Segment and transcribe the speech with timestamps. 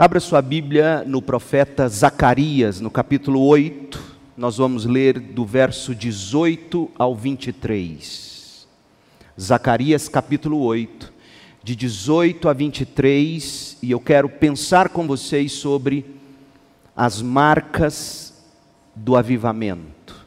[0.00, 4.00] Abra sua Bíblia no profeta Zacarias, no capítulo 8,
[4.36, 8.68] nós vamos ler do verso 18 ao 23.
[9.40, 11.12] Zacarias, capítulo 8,
[11.64, 16.06] de 18 a 23, e eu quero pensar com vocês sobre
[16.94, 18.40] as marcas
[18.94, 20.24] do avivamento.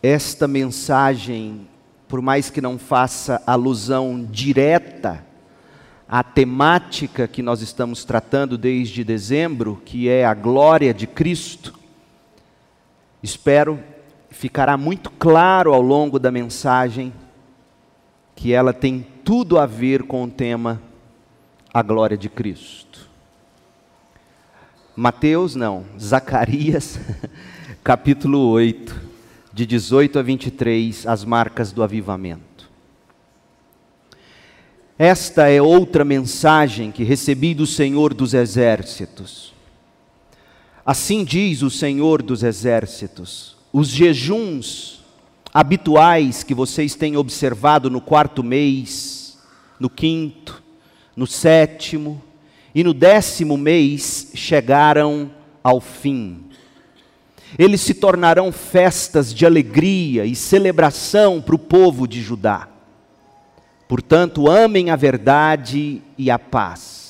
[0.00, 1.66] Esta mensagem,
[2.06, 5.25] por mais que não faça alusão direta
[6.08, 11.74] a temática que nós estamos tratando desde dezembro, que é a glória de Cristo,
[13.22, 13.82] espero
[14.30, 17.12] ficará muito claro ao longo da mensagem
[18.34, 20.80] que ela tem tudo a ver com o tema
[21.72, 23.08] a glória de Cristo.
[24.94, 27.00] Mateus, não, Zacarias,
[27.82, 28.94] capítulo 8,
[29.52, 32.45] de 18 a 23, as marcas do avivamento.
[34.98, 39.52] Esta é outra mensagem que recebi do Senhor dos Exércitos.
[40.86, 45.04] Assim diz o Senhor dos Exércitos: os jejuns
[45.52, 49.38] habituais que vocês têm observado no quarto mês,
[49.78, 50.62] no quinto,
[51.14, 52.22] no sétimo
[52.74, 55.30] e no décimo mês chegaram
[55.62, 56.44] ao fim.
[57.58, 62.75] Eles se tornarão festas de alegria e celebração para o povo de Judá.
[63.88, 67.06] Portanto, amem a verdade e a paz.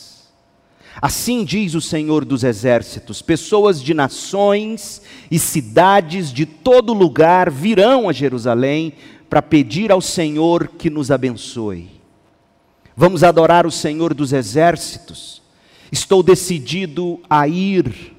[1.01, 8.09] Assim diz o Senhor dos Exércitos: pessoas de nações e cidades de todo lugar virão
[8.09, 8.95] a Jerusalém
[9.29, 11.91] para pedir ao Senhor que nos abençoe.
[12.97, 15.43] Vamos adorar o Senhor dos Exércitos.
[15.93, 18.16] Estou decidido a ir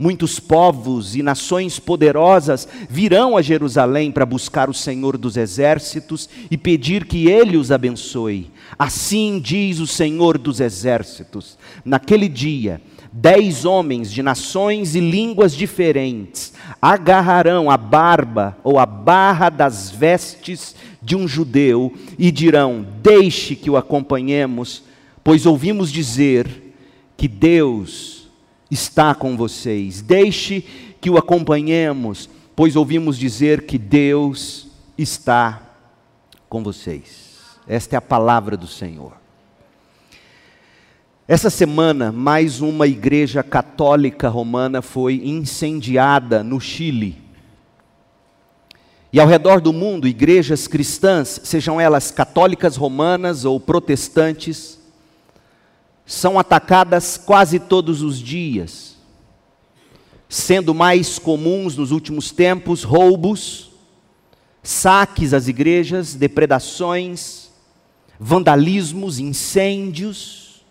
[0.00, 6.56] Muitos povos e nações poderosas virão a Jerusalém para buscar o Senhor dos exércitos e
[6.56, 8.50] pedir que ele os abençoe.
[8.78, 12.80] Assim diz o Senhor dos exércitos: naquele dia,
[13.12, 20.74] dez homens de nações e línguas diferentes agarrarão a barba ou a barra das vestes
[21.02, 24.82] de um judeu e dirão: Deixe que o acompanhemos,
[25.22, 26.74] pois ouvimos dizer
[27.18, 28.19] que Deus
[28.70, 30.00] está com vocês.
[30.02, 30.64] Deixe
[31.00, 35.62] que o acompanhemos, pois ouvimos dizer que Deus está
[36.48, 37.30] com vocês.
[37.66, 39.12] Esta é a palavra do Senhor.
[41.26, 47.22] Essa semana, mais uma igreja católica romana foi incendiada no Chile.
[49.12, 54.79] E ao redor do mundo, igrejas cristãs, sejam elas católicas romanas ou protestantes,
[56.10, 58.96] são atacadas quase todos os dias,
[60.28, 63.70] sendo mais comuns nos últimos tempos roubos,
[64.60, 67.50] saques às igrejas, depredações,
[68.18, 70.64] vandalismos, incêndios.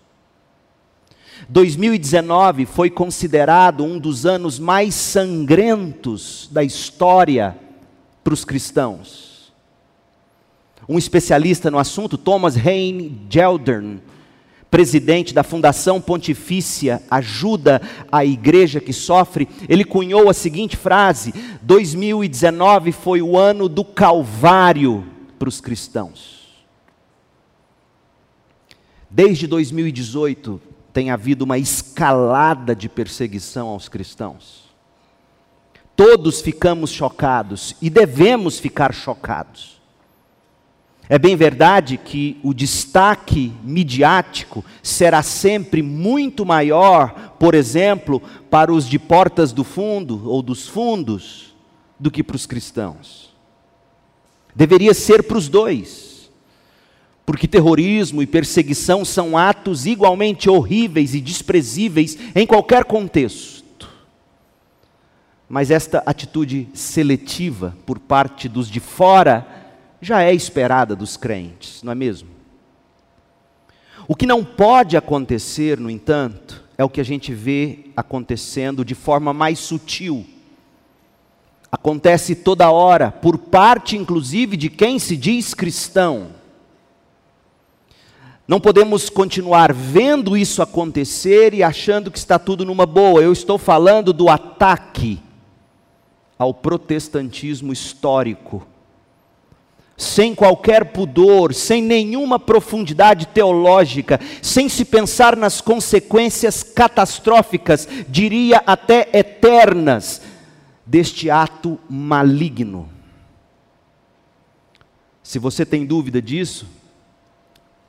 [1.48, 7.58] 2019 foi considerado um dos anos mais sangrentos da história
[8.26, 9.54] para os cristãos.
[10.88, 14.02] Um especialista no assunto, Thomas Hein Geldern,
[14.70, 17.82] presidente da Fundação Pontifícia Ajuda
[18.12, 25.06] a Igreja que Sofre, ele cunhou a seguinte frase: 2019 foi o ano do Calvário
[25.38, 26.40] para os cristãos.
[29.10, 30.62] Desde 2018
[30.94, 34.70] tem havido uma escalada de perseguição aos cristãos.
[35.96, 39.79] Todos ficamos chocados e devemos ficar chocados.
[41.12, 48.88] É bem verdade que o destaque midiático será sempre muito maior, por exemplo, para os
[48.88, 51.56] de portas do fundo ou dos fundos,
[52.00, 53.36] do que para os cristãos.
[54.54, 56.30] Deveria ser para os dois,
[57.26, 63.90] porque terrorismo e perseguição são atos igualmente horríveis e desprezíveis em qualquer contexto.
[65.50, 69.59] Mas esta atitude seletiva por parte dos de fora,
[70.02, 72.30] já é esperada dos crentes, não é mesmo?
[74.08, 78.96] O que não pode acontecer, no entanto, é o que a gente vê acontecendo de
[78.96, 80.26] forma mais sutil.
[81.72, 86.30] Acontece toda hora, por parte inclusive de quem se diz cristão.
[88.48, 93.22] Não podemos continuar vendo isso acontecer e achando que está tudo numa boa.
[93.22, 95.22] Eu estou falando do ataque
[96.36, 98.66] ao protestantismo histórico
[100.00, 109.10] sem qualquer pudor, sem nenhuma profundidade teológica, sem se pensar nas consequências catastróficas, diria até
[109.12, 110.22] eternas,
[110.86, 112.90] deste ato maligno.
[115.22, 116.66] Se você tem dúvida disso,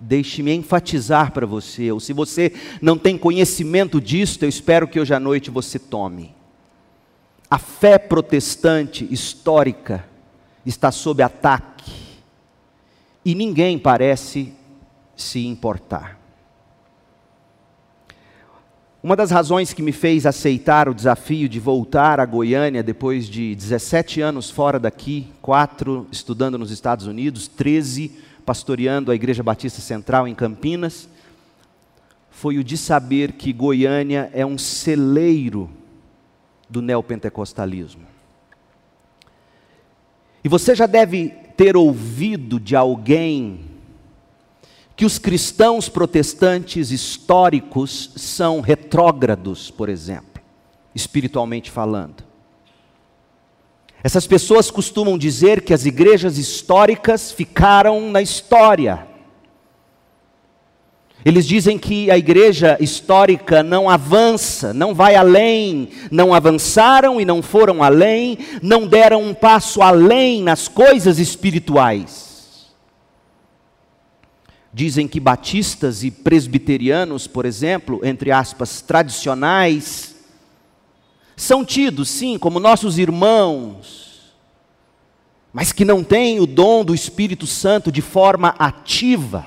[0.02, 5.12] Deixe-me enfatizar para você, ou se você não tem conhecimento disto, eu espero que hoje
[5.12, 6.34] à noite você tome.
[7.50, 10.08] A fé protestante histórica
[10.64, 11.69] está sob ataque
[13.24, 14.52] e ninguém parece
[15.16, 16.18] se importar.
[19.02, 23.54] Uma das razões que me fez aceitar o desafio de voltar a Goiânia depois de
[23.54, 28.10] 17 anos fora daqui, quatro estudando nos Estados Unidos, 13
[28.44, 31.08] pastoreando a Igreja Batista Central em Campinas,
[32.30, 35.70] foi o de saber que Goiânia é um celeiro
[36.68, 38.02] do neopentecostalismo.
[40.44, 43.60] E você já deve ter ouvido de alguém
[44.96, 50.42] que os cristãos protestantes históricos são retrógrados, por exemplo,
[50.94, 52.24] espiritualmente falando.
[54.02, 59.06] Essas pessoas costumam dizer que as igrejas históricas ficaram na história.
[61.24, 67.42] Eles dizem que a igreja histórica não avança, não vai além, não avançaram e não
[67.42, 72.70] foram além, não deram um passo além nas coisas espirituais.
[74.72, 80.14] Dizem que batistas e presbiterianos, por exemplo, entre aspas, tradicionais,
[81.36, 84.32] são tidos, sim, como nossos irmãos,
[85.52, 89.46] mas que não têm o dom do Espírito Santo de forma ativa.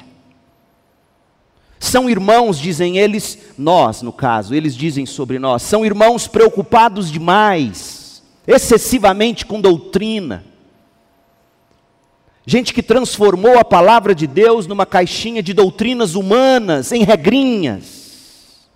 [1.83, 8.23] São irmãos, dizem eles, nós no caso, eles dizem sobre nós, são irmãos preocupados demais,
[8.47, 10.43] excessivamente com doutrina
[12.45, 18.67] Gente que transformou a palavra de Deus numa caixinha de doutrinas humanas, em regrinhas.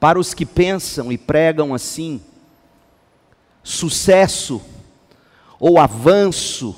[0.00, 2.20] Para os que pensam e pregam assim,
[3.62, 4.60] sucesso
[5.60, 6.74] ou avanço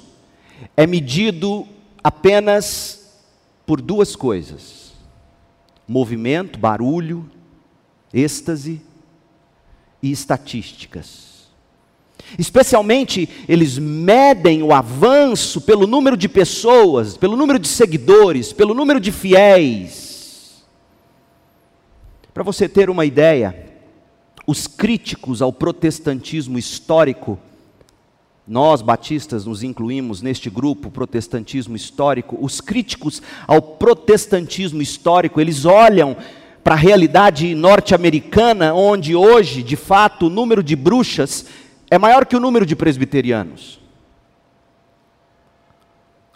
[0.76, 1.66] é medido
[2.02, 3.03] apenas
[3.66, 4.92] por duas coisas:
[5.86, 7.30] movimento, barulho,
[8.12, 8.80] êxtase
[10.02, 11.34] e estatísticas.
[12.38, 18.98] Especialmente, eles medem o avanço pelo número de pessoas, pelo número de seguidores, pelo número
[18.98, 20.64] de fiéis.
[22.32, 23.64] Para você ter uma ideia,
[24.46, 27.38] os críticos ao protestantismo histórico,
[28.46, 36.16] nós batistas nos incluímos neste grupo, protestantismo histórico, os críticos ao protestantismo histórico, eles olham
[36.62, 41.46] para a realidade norte-americana, onde hoje, de fato, o número de bruxas
[41.90, 43.80] é maior que o número de presbiterianos.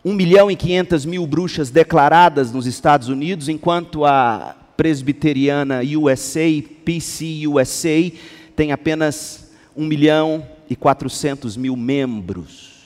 [0.05, 7.47] 1 milhão e 500 mil bruxas declaradas nos Estados Unidos, enquanto a presbiteriana USA, PC
[7.47, 8.13] USA,
[8.55, 12.79] tem apenas 1 milhão e 400 mil membros.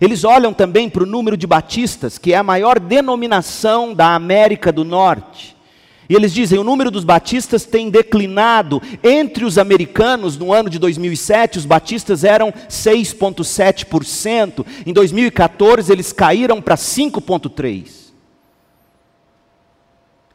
[0.00, 4.72] Eles olham também para o número de batistas, que é a maior denominação da América
[4.72, 5.54] do Norte.
[6.08, 8.82] E eles dizem: o número dos batistas tem declinado.
[9.02, 14.66] Entre os americanos, no ano de 2007, os batistas eram 6,7%.
[14.84, 18.04] Em 2014, eles caíram para 5,3%.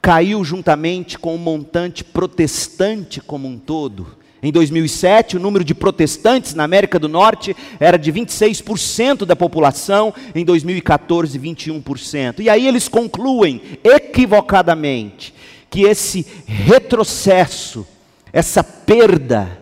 [0.02, 4.18] Caiu juntamente com o montante protestante como um todo.
[4.42, 10.14] Em 2007, o número de protestantes na América do Norte era de 26% da população,
[10.34, 12.40] em 2014, 21%.
[12.40, 15.34] E aí eles concluem, equivocadamente,
[15.70, 17.86] que esse retrocesso,
[18.32, 19.60] essa perda,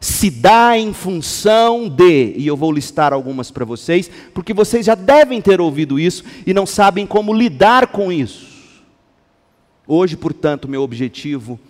[0.00, 4.94] se dá em função de, e eu vou listar algumas para vocês, porque vocês já
[4.94, 8.48] devem ter ouvido isso e não sabem como lidar com isso.
[9.86, 11.69] Hoje, portanto, meu objetivo é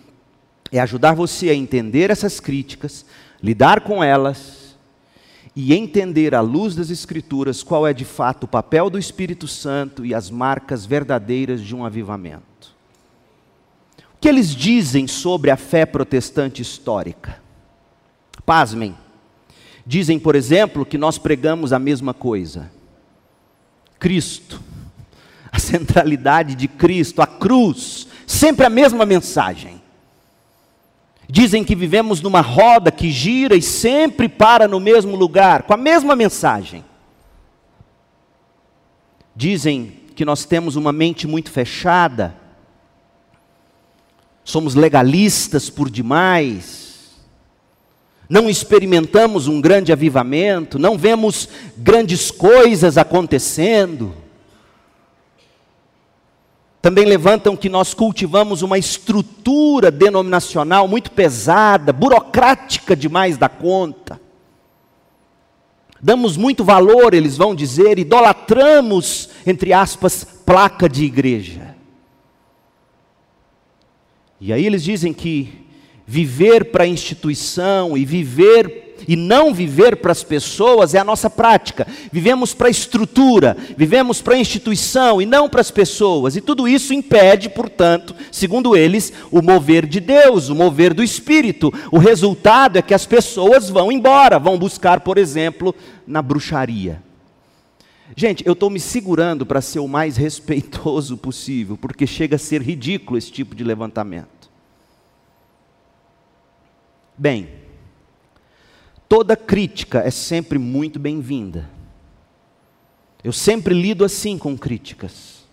[0.79, 3.05] ajudar você a entender essas críticas,
[3.41, 4.77] lidar com elas
[5.55, 10.05] e entender à luz das Escrituras qual é de fato o papel do Espírito Santo
[10.05, 12.51] e as marcas verdadeiras de um avivamento
[14.21, 17.41] que eles dizem sobre a fé protestante histórica?
[18.45, 18.95] Pasmem.
[19.83, 22.71] Dizem, por exemplo, que nós pregamos a mesma coisa.
[23.99, 24.61] Cristo,
[25.51, 29.80] a centralidade de Cristo, a cruz, sempre a mesma mensagem.
[31.33, 35.77] Dizem que vivemos numa roda que gira e sempre para no mesmo lugar, com a
[35.77, 36.83] mesma mensagem.
[39.33, 42.35] Dizem que nós temos uma mente muito fechada,
[44.43, 47.11] somos legalistas por demais,
[48.27, 51.47] não experimentamos um grande avivamento, não vemos
[51.77, 54.13] grandes coisas acontecendo.
[56.81, 64.19] Também levantam que nós cultivamos uma estrutura denominacional muito pesada, burocrática demais da conta.
[66.01, 71.75] Damos muito valor, eles vão dizer, idolatramos, entre aspas, placa de igreja.
[74.39, 75.67] E aí eles dizem que
[76.07, 81.29] viver para a instituição e viver e não viver para as pessoas é a nossa
[81.29, 81.87] prática.
[82.11, 86.35] Vivemos para a estrutura, vivemos para a instituição e não para as pessoas.
[86.35, 91.73] E tudo isso impede, portanto, segundo eles, o mover de Deus, o mover do Espírito.
[91.91, 97.01] O resultado é que as pessoas vão embora, vão buscar, por exemplo, na bruxaria.
[98.15, 102.61] Gente, eu estou me segurando para ser o mais respeitoso possível, porque chega a ser
[102.61, 104.49] ridículo esse tipo de levantamento.
[107.17, 107.60] Bem,
[109.11, 111.69] toda crítica é sempre muito bem-vinda.
[113.21, 115.43] Eu sempre lido assim com críticas.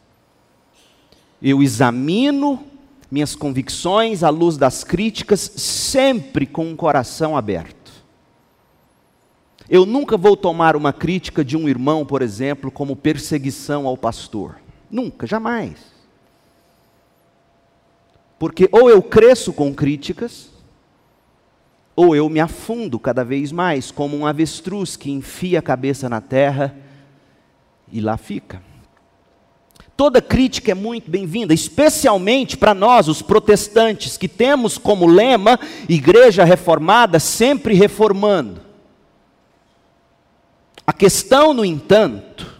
[1.42, 2.62] Eu examino
[3.10, 7.90] minhas convicções à luz das críticas, sempre com um coração aberto.
[9.68, 14.60] Eu nunca vou tomar uma crítica de um irmão, por exemplo, como perseguição ao pastor.
[14.88, 15.80] Nunca, jamais.
[18.38, 20.48] Porque ou eu cresço com críticas,
[21.98, 26.20] ou eu me afundo cada vez mais, como um avestruz que enfia a cabeça na
[26.20, 26.76] terra
[27.90, 28.62] e lá fica.
[29.96, 36.44] Toda crítica é muito bem-vinda, especialmente para nós, os protestantes, que temos como lema Igreja
[36.44, 38.60] Reformada sempre reformando.
[40.86, 42.57] A questão, no entanto,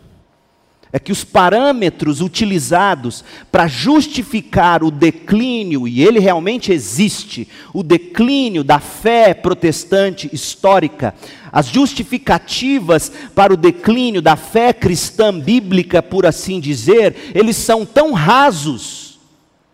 [0.93, 8.65] é que os parâmetros utilizados para justificar o declínio, e ele realmente existe, o declínio
[8.65, 11.15] da fé protestante histórica,
[11.53, 18.13] as justificativas para o declínio da fé cristã bíblica, por assim dizer, eles são tão
[18.13, 19.19] rasos,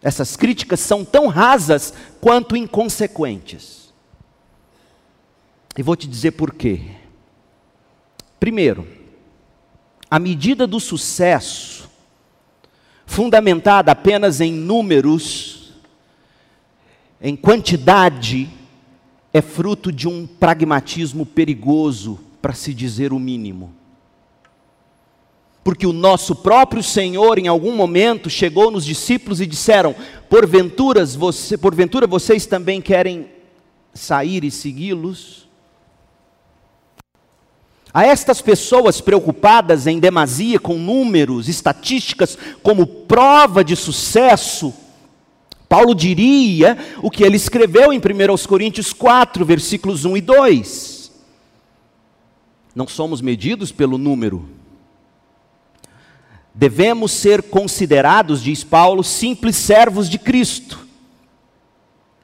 [0.02, 3.92] essas críticas são tão rasas quanto inconsequentes.
[5.76, 6.80] E vou te dizer por quê.
[8.38, 8.86] Primeiro,
[10.10, 11.90] a medida do sucesso,
[13.06, 15.72] fundamentada apenas em números,
[17.20, 18.48] em quantidade,
[19.32, 23.74] é fruto de um pragmatismo perigoso, para se dizer o mínimo.
[25.64, 29.96] Porque o nosso próprio Senhor, em algum momento, chegou nos discípulos e disseram:
[30.28, 33.30] Porventura, você, porventura vocês também querem
[33.94, 35.43] sair e segui-los?
[37.94, 44.74] A estas pessoas preocupadas em demasia com números, estatísticas, como prova de sucesso,
[45.68, 51.12] Paulo diria o que ele escreveu em 1 Coríntios 4, versículos 1 e 2.
[52.74, 54.48] Não somos medidos pelo número.
[56.52, 60.84] Devemos ser considerados, diz Paulo, simples servos de Cristo.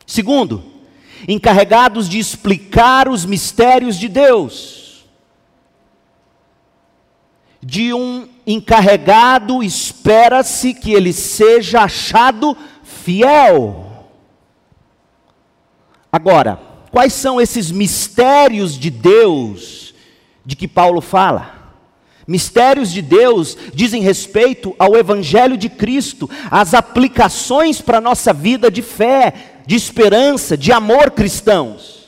[0.05, 0.65] Segundo,
[1.29, 4.90] encarregados de explicar os mistérios de Deus
[7.63, 14.09] de um encarregado, espera-se que ele seja achado fiel.
[16.11, 16.59] Agora,
[16.91, 19.95] quais são esses mistérios de Deus
[20.45, 21.61] de que Paulo fala?
[22.27, 28.71] Mistérios de Deus dizem respeito ao Evangelho de Cristo, às aplicações para a nossa vida
[28.71, 32.00] de fé, de esperança, de amor cristãos.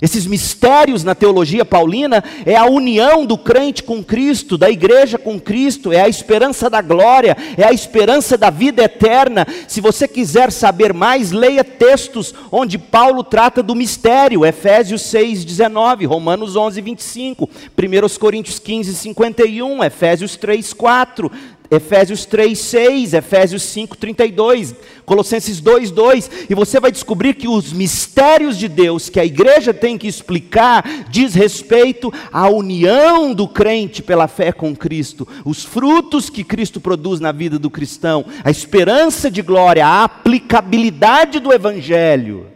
[0.00, 5.40] Esses mistérios na teologia paulina é a união do crente com Cristo, da igreja com
[5.40, 9.46] Cristo, é a esperança da glória, é a esperança da vida eterna.
[9.66, 16.06] Se você quiser saber mais, leia textos onde Paulo trata do mistério, Efésios 6, 19,
[16.06, 21.30] Romanos 11, 25, 1 Coríntios 15, 51, Efésios 3, 4,
[21.70, 27.74] Efésios 3, 6, Efésios 5, 32, Colossenses 2, 2, e você vai descobrir que os
[27.74, 34.02] mistérios de Deus que a igreja tem que explicar diz respeito à união do crente
[34.02, 39.30] pela fé com Cristo, os frutos que Cristo produz na vida do cristão, a esperança
[39.30, 42.46] de glória, a aplicabilidade do Evangelho.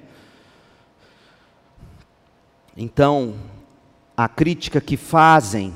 [2.75, 3.35] Então,
[4.17, 5.75] a crítica que fazem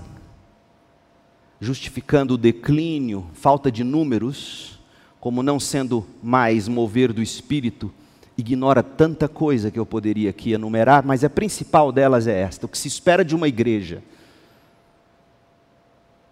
[1.60, 4.78] justificando o declínio, falta de números,
[5.18, 7.92] como não sendo mais mover do espírito,
[8.36, 12.68] ignora tanta coisa que eu poderia aqui enumerar, mas a principal delas é esta: o
[12.68, 14.02] que se espera de uma igreja.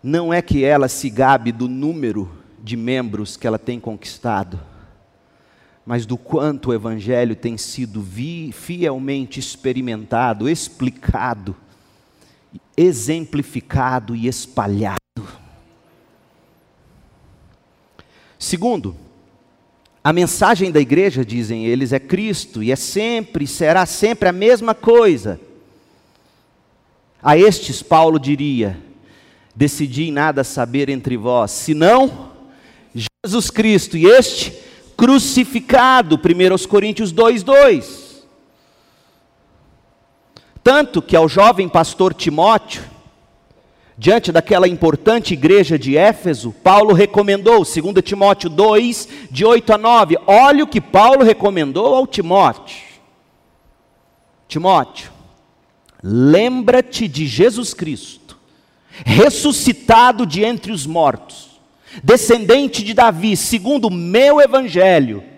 [0.03, 2.31] Não é que ela se gabe do número
[2.63, 4.61] de membros que ela tem conquistado,
[5.87, 8.05] mas do quanto o Evangelho tem sido
[8.53, 11.57] fielmente experimentado, explicado,
[12.77, 14.99] exemplificado e espalhado.
[18.39, 18.97] Segundo,
[20.03, 24.75] a mensagem da igreja, dizem eles, é Cristo e é sempre, será sempre a mesma
[24.75, 25.41] coisa.
[27.23, 28.79] A estes Paulo diria:
[29.57, 32.33] Decidi nada saber entre vós, senão
[33.25, 34.53] Jesus Cristo e este
[34.95, 36.17] crucificado.
[36.17, 38.04] 1 Coríntios 2, 2.
[40.65, 42.83] Tanto que ao jovem pastor Timóteo,
[43.99, 50.19] diante daquela importante igreja de Éfeso, Paulo recomendou, 2 Timóteo 2, de 8 a 9,
[50.27, 52.79] olha o que Paulo recomendou ao Timóteo.
[54.49, 55.11] Timóteo,
[56.03, 58.39] lembra-te de Jesus Cristo,
[59.05, 61.61] ressuscitado de entre os mortos,
[62.03, 65.34] descendente de Davi, segundo o meu evangelho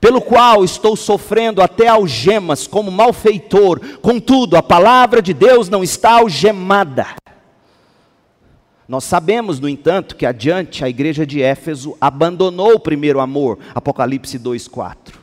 [0.00, 6.12] pelo qual estou sofrendo até algemas como malfeitor, contudo, a palavra de Deus não está
[6.12, 7.06] algemada.
[8.88, 14.38] Nós sabemos, no entanto, que adiante a igreja de Éfeso abandonou o primeiro amor, Apocalipse
[14.38, 15.14] 2,4.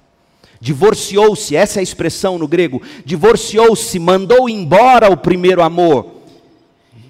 [0.60, 6.15] Divorciou-se, essa é a expressão no grego, divorciou-se, mandou embora o primeiro amor.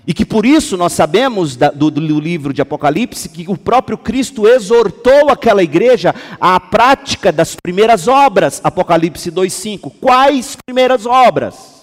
[0.08, 3.98] E que por isso nós sabemos da, do, do, livro de Apocalipse que o próprio
[3.98, 9.92] Cristo exortou aquela igreja à prática das primeiras obras, Apocalipse 2,5.
[10.00, 11.76] Quais primeiras obras?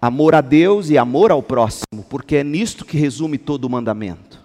[0.00, 4.40] Amor a Deus e amor ao próximo, porque é nisto que resume todo o mandamento.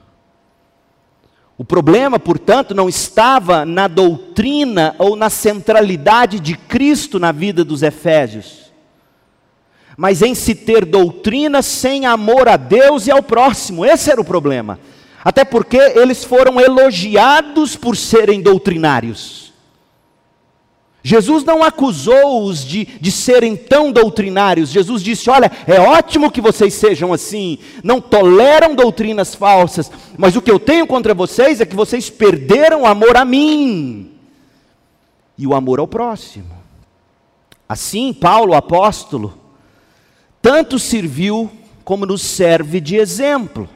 [1.59, 7.81] O problema, portanto, não estava na doutrina ou na centralidade de Cristo na vida dos
[7.83, 8.66] Efésios
[9.97, 13.83] mas em se ter doutrina sem amor a Deus e ao próximo.
[13.83, 14.79] Esse era o problema.
[15.25, 19.51] Até porque eles foram elogiados por serem doutrinários.
[21.03, 24.69] Jesus não acusou-os de, de serem tão doutrinários.
[24.69, 30.41] Jesus disse: Olha, é ótimo que vocês sejam assim, não toleram doutrinas falsas, mas o
[30.41, 34.11] que eu tenho contra vocês é que vocês perderam o amor a mim
[35.37, 36.51] e o amor ao próximo.
[37.69, 39.46] Assim, Paulo, apóstolo,
[40.41, 41.49] tanto serviu
[41.83, 43.69] como nos serve de exemplo.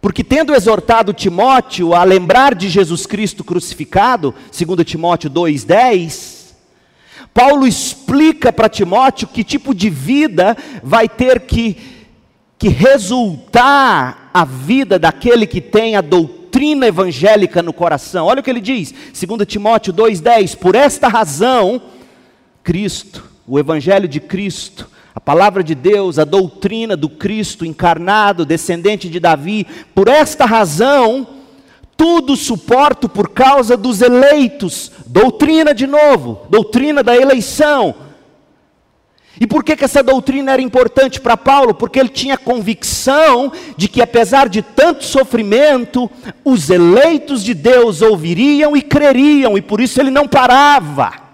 [0.00, 6.54] Porque tendo exortado Timóteo a lembrar de Jesus Cristo crucificado, segundo Timóteo 2:10,
[7.34, 11.76] Paulo explica para Timóteo que tipo de vida vai ter que,
[12.58, 18.26] que resultar a vida daquele que tem a doutrina evangélica no coração.
[18.26, 21.82] Olha o que ele diz, segundo Timóteo 2:10, por esta razão
[22.62, 29.08] Cristo, o evangelho de Cristo, a palavra de Deus, a doutrina do Cristo encarnado, descendente
[29.08, 31.26] de Davi, por esta razão,
[31.96, 34.92] tudo suporto por causa dos eleitos.
[35.06, 37.94] Doutrina de novo, doutrina da eleição.
[39.40, 41.72] E por que, que essa doutrina era importante para Paulo?
[41.72, 46.10] Porque ele tinha convicção de que, apesar de tanto sofrimento,
[46.44, 51.25] os eleitos de Deus ouviriam e creriam, e por isso ele não parava.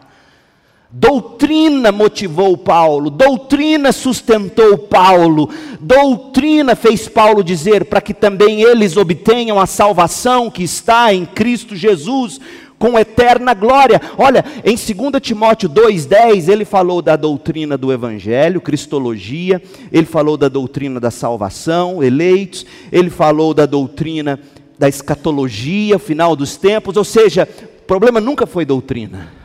[0.94, 5.48] Doutrina motivou Paulo, doutrina sustentou Paulo,
[5.81, 11.74] doutrina fez Paulo dizer para que também eles obtenham a salvação que está em Cristo
[11.74, 12.38] Jesus
[12.78, 14.02] com eterna glória.
[14.18, 20.48] Olha, em 2 Timóteo 2,10, ele falou da doutrina do Evangelho, Cristologia, ele falou da
[20.48, 24.38] doutrina da salvação, eleitos, ele falou da doutrina
[24.78, 27.48] da escatologia, final dos tempos, ou seja,
[27.81, 29.41] o problema nunca foi doutrina.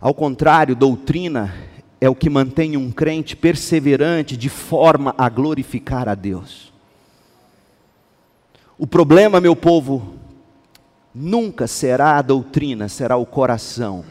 [0.00, 1.54] Ao contrário, doutrina
[2.00, 6.72] é o que mantém um crente perseverante de forma a glorificar a Deus.
[8.78, 10.14] O problema, meu povo,
[11.14, 14.02] nunca será a doutrina, será o coração.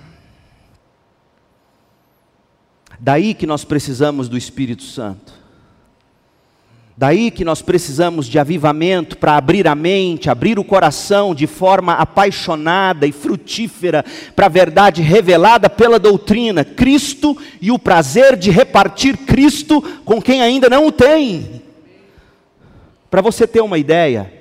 [2.99, 5.38] Daí que nós precisamos do Espírito Santo.
[6.99, 11.93] Daí que nós precisamos de avivamento para abrir a mente, abrir o coração de forma
[11.93, 14.03] apaixonada e frutífera
[14.35, 20.41] para a verdade revelada pela doutrina, Cristo e o prazer de repartir Cristo com quem
[20.41, 21.61] ainda não o tem.
[23.09, 24.33] Para você ter uma ideia,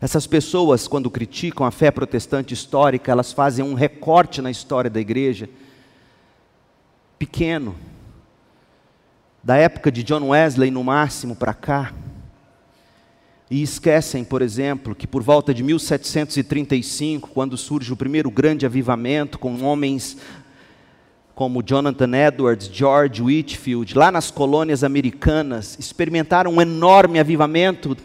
[0.00, 4.98] essas pessoas, quando criticam a fé protestante histórica, elas fazem um recorte na história da
[4.98, 5.48] igreja,
[7.16, 7.76] pequeno
[9.46, 11.92] da época de John Wesley no máximo para cá.
[13.48, 19.38] E esquecem, por exemplo, que por volta de 1735, quando surge o primeiro grande avivamento,
[19.38, 20.16] com homens
[21.32, 27.96] como Jonathan Edwards, George Whitfield, lá nas colônias americanas, experimentaram um enorme avivamento,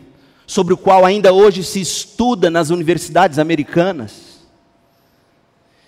[0.46, 4.31] sobre o qual ainda hoje se estuda nas universidades americanas.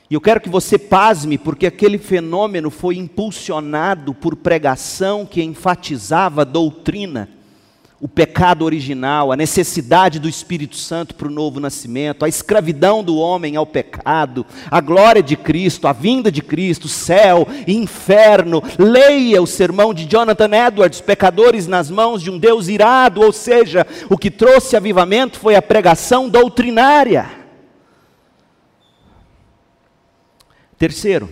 [0.09, 6.41] E eu quero que você pasme, porque aquele fenômeno foi impulsionado por pregação que enfatizava
[6.41, 7.29] a doutrina,
[8.01, 13.15] o pecado original, a necessidade do Espírito Santo para o novo nascimento, a escravidão do
[13.15, 18.61] homem ao pecado, a glória de Cristo, a vinda de Cristo, céu inferno.
[18.77, 23.87] Leia o sermão de Jonathan Edwards, Pecadores nas mãos de um Deus irado, ou seja,
[24.09, 27.42] o que trouxe avivamento foi a pregação doutrinária.
[30.83, 31.29] Terceiro,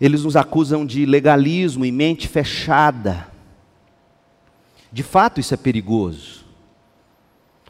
[0.00, 3.28] eles nos acusam de legalismo e mente fechada.
[4.90, 6.46] De fato, isso é perigoso.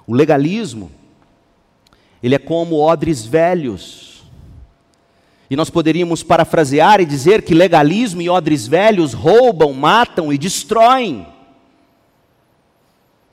[0.07, 0.89] O legalismo,
[2.23, 4.23] ele é como odres velhos.
[5.51, 11.27] E nós poderíamos parafrasear e dizer que legalismo e odres velhos roubam, matam e destroem.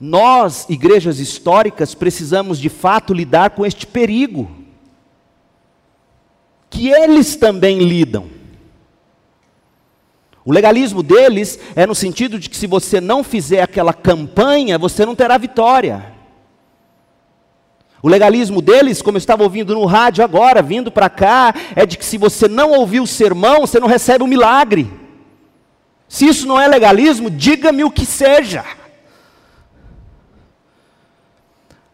[0.00, 4.57] Nós, igrejas históricas, precisamos de fato lidar com este perigo,
[6.70, 8.38] que eles também lidam.
[10.44, 15.04] O legalismo deles é no sentido de que se você não fizer aquela campanha, você
[15.04, 16.14] não terá vitória.
[18.02, 21.98] O legalismo deles, como eu estava ouvindo no rádio agora, vindo para cá, é de
[21.98, 24.90] que se você não ouvir o sermão, você não recebe o milagre.
[26.08, 28.64] Se isso não é legalismo, diga-me o que seja.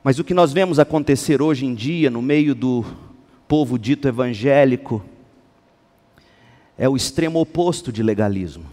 [0.03, 2.85] Mas o que nós vemos acontecer hoje em dia, no meio do
[3.49, 5.05] povo dito evangélico,
[6.77, 8.67] é o extremo oposto de legalismo.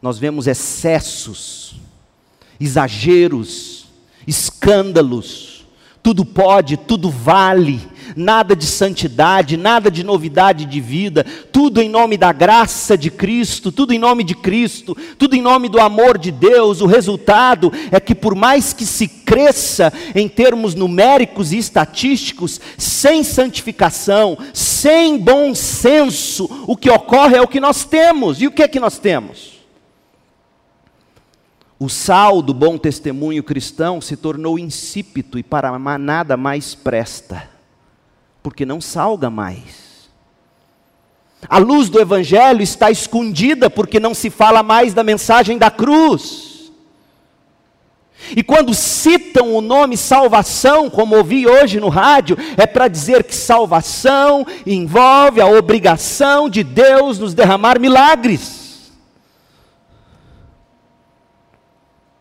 [0.00, 1.78] Nós vemos excessos,
[2.58, 3.88] exageros,
[4.26, 5.66] escândalos,
[6.02, 7.80] tudo pode, tudo vale,
[8.16, 13.70] nada de santidade, nada de novidade de vida, tudo em nome da graça de Cristo,
[13.70, 16.80] tudo em nome de Cristo, tudo em nome do amor de Deus.
[16.80, 23.22] O resultado é que, por mais que se cresça em termos numéricos e estatísticos, sem
[23.22, 28.40] santificação, sem bom senso, o que ocorre é o que nós temos.
[28.40, 29.60] E o que é que nós temos?
[31.78, 37.49] O sal do bom testemunho cristão se tornou insípido e para nada mais presta
[38.42, 40.08] porque não salga mais.
[41.48, 46.50] A luz do Evangelho está escondida porque não se fala mais da mensagem da cruz.
[48.36, 53.34] E quando citam o nome salvação, como ouvi hoje no rádio, é para dizer que
[53.34, 58.92] salvação envolve a obrigação de Deus nos derramar milagres.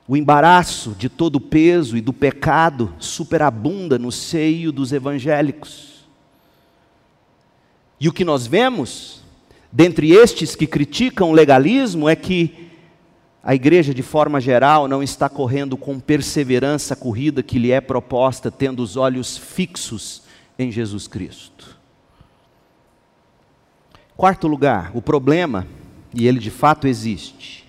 [0.07, 5.88] O embaraço de todo o peso e do pecado superabunda no seio dos evangélicos.
[7.99, 9.21] E o que nós vemos,
[9.71, 12.69] dentre estes que criticam o legalismo, é que
[13.43, 17.81] a igreja, de forma geral, não está correndo com perseverança a corrida que lhe é
[17.81, 20.23] proposta, tendo os olhos fixos
[20.57, 21.77] em Jesus Cristo.
[24.15, 25.65] Quarto lugar, o problema,
[26.13, 27.65] e ele de fato existe,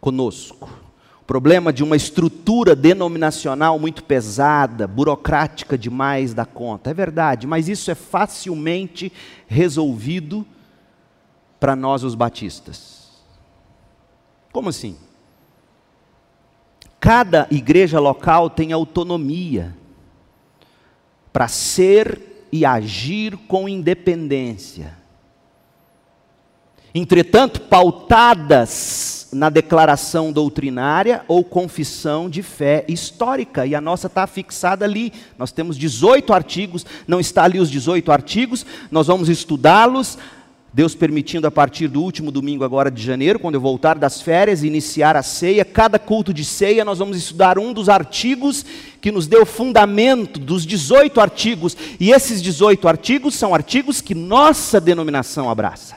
[0.00, 0.85] conosco
[1.26, 6.90] problema de uma estrutura denominacional muito pesada, burocrática demais da conta.
[6.90, 9.12] É verdade, mas isso é facilmente
[9.48, 10.46] resolvido
[11.58, 13.10] para nós os batistas.
[14.52, 14.96] Como assim?
[17.00, 19.76] Cada igreja local tem autonomia
[21.32, 24.96] para ser e agir com independência.
[26.94, 34.84] Entretanto, pautadas na declaração doutrinária ou confissão de fé histórica, e a nossa está fixada
[34.84, 35.12] ali.
[35.38, 40.18] Nós temos 18 artigos, não está ali os 18 artigos, nós vamos estudá-los,
[40.72, 44.62] Deus permitindo a partir do último domingo agora de janeiro, quando eu voltar das férias
[44.62, 48.64] e iniciar a ceia, cada culto de ceia nós vamos estudar um dos artigos
[49.00, 54.80] que nos deu fundamento dos 18 artigos, e esses 18 artigos são artigos que nossa
[54.80, 55.96] denominação abraça.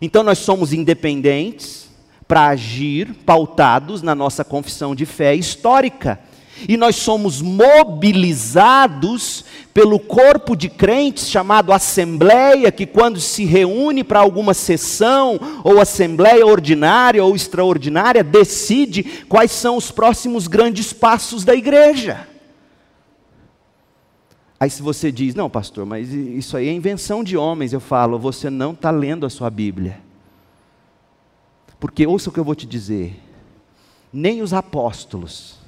[0.00, 1.84] Então nós somos independentes,
[2.26, 6.20] para agir pautados na nossa confissão de fé histórica.
[6.68, 14.20] E nós somos mobilizados pelo corpo de crentes chamado Assembleia, que quando se reúne para
[14.20, 21.54] alguma sessão, ou Assembleia ordinária ou extraordinária, decide quais são os próximos grandes passos da
[21.54, 22.28] igreja.
[24.58, 28.18] Aí se você diz, não pastor, mas isso aí é invenção de homens, eu falo,
[28.18, 29.98] você não está lendo a sua Bíblia.
[31.78, 33.20] Porque ouça o que eu vou te dizer:
[34.12, 35.58] nem os apóstolos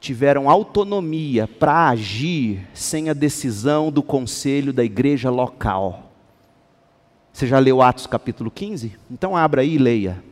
[0.00, 6.10] tiveram autonomia para agir sem a decisão do conselho da igreja local.
[7.32, 8.96] Você já leu Atos capítulo 15?
[9.10, 10.22] Então abra aí e leia.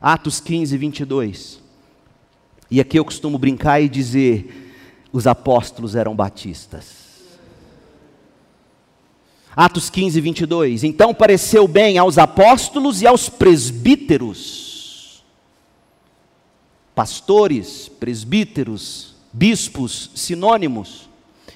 [0.00, 1.62] Atos 15, 22.
[2.70, 4.72] E aqui eu costumo brincar e dizer:
[5.12, 7.05] os apóstolos eram batistas.
[9.56, 10.84] Atos 15, 22.
[10.84, 14.66] Então pareceu bem aos apóstolos e aos presbíteros
[16.96, 21.10] pastores, presbíteros, bispos, sinônimos.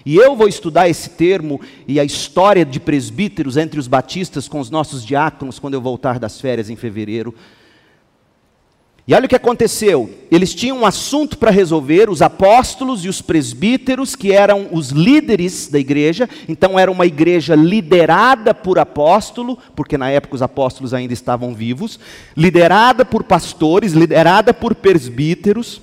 [0.04, 1.58] E eu vou estudar esse termo
[1.88, 6.18] e a história de presbíteros entre os batistas com os nossos diáconos quando eu voltar
[6.18, 7.34] das férias em fevereiro.
[9.11, 13.20] E olha o que aconteceu: eles tinham um assunto para resolver, os apóstolos e os
[13.20, 19.99] presbíteros, que eram os líderes da igreja, então era uma igreja liderada por apóstolo, porque
[19.99, 21.99] na época os apóstolos ainda estavam vivos,
[22.37, 25.83] liderada por pastores, liderada por presbíteros,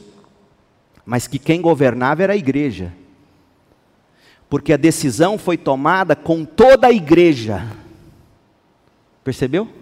[1.05, 2.93] mas que quem governava era a igreja,
[4.49, 7.67] porque a decisão foi tomada com toda a igreja,
[9.21, 9.76] percebeu?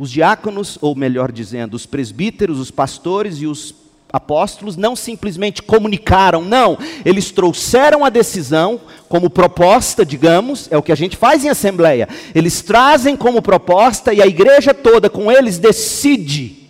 [0.00, 3.74] Os diáconos, ou melhor dizendo, os presbíteros, os pastores e os
[4.10, 10.90] apóstolos não simplesmente comunicaram, não, eles trouxeram a decisão como proposta, digamos, é o que
[10.90, 12.08] a gente faz em assembleia.
[12.34, 16.66] Eles trazem como proposta e a igreja toda com eles decide.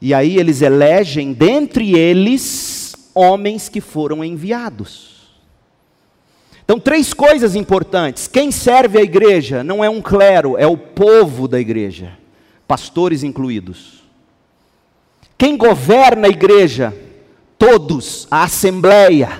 [0.00, 5.19] E aí eles elegem dentre eles homens que foram enviados.
[6.70, 8.28] Então, três coisas importantes.
[8.28, 12.16] Quem serve a igreja não é um clero, é o povo da igreja,
[12.68, 14.04] pastores incluídos.
[15.36, 16.96] Quem governa a igreja?
[17.58, 19.30] Todos, a assembleia.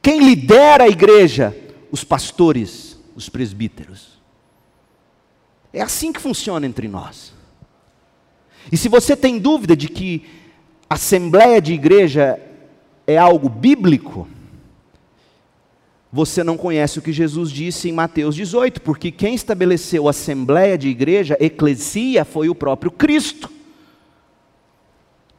[0.00, 1.52] Quem lidera a igreja?
[1.90, 4.10] Os pastores, os presbíteros.
[5.72, 7.32] É assim que funciona entre nós.
[8.70, 10.24] E se você tem dúvida de que
[10.88, 12.38] assembleia de igreja
[13.04, 14.28] é algo bíblico,
[16.14, 20.78] você não conhece o que Jesus disse em Mateus 18, porque quem estabeleceu a assembleia
[20.78, 23.50] de igreja, eclesia, foi o próprio Cristo.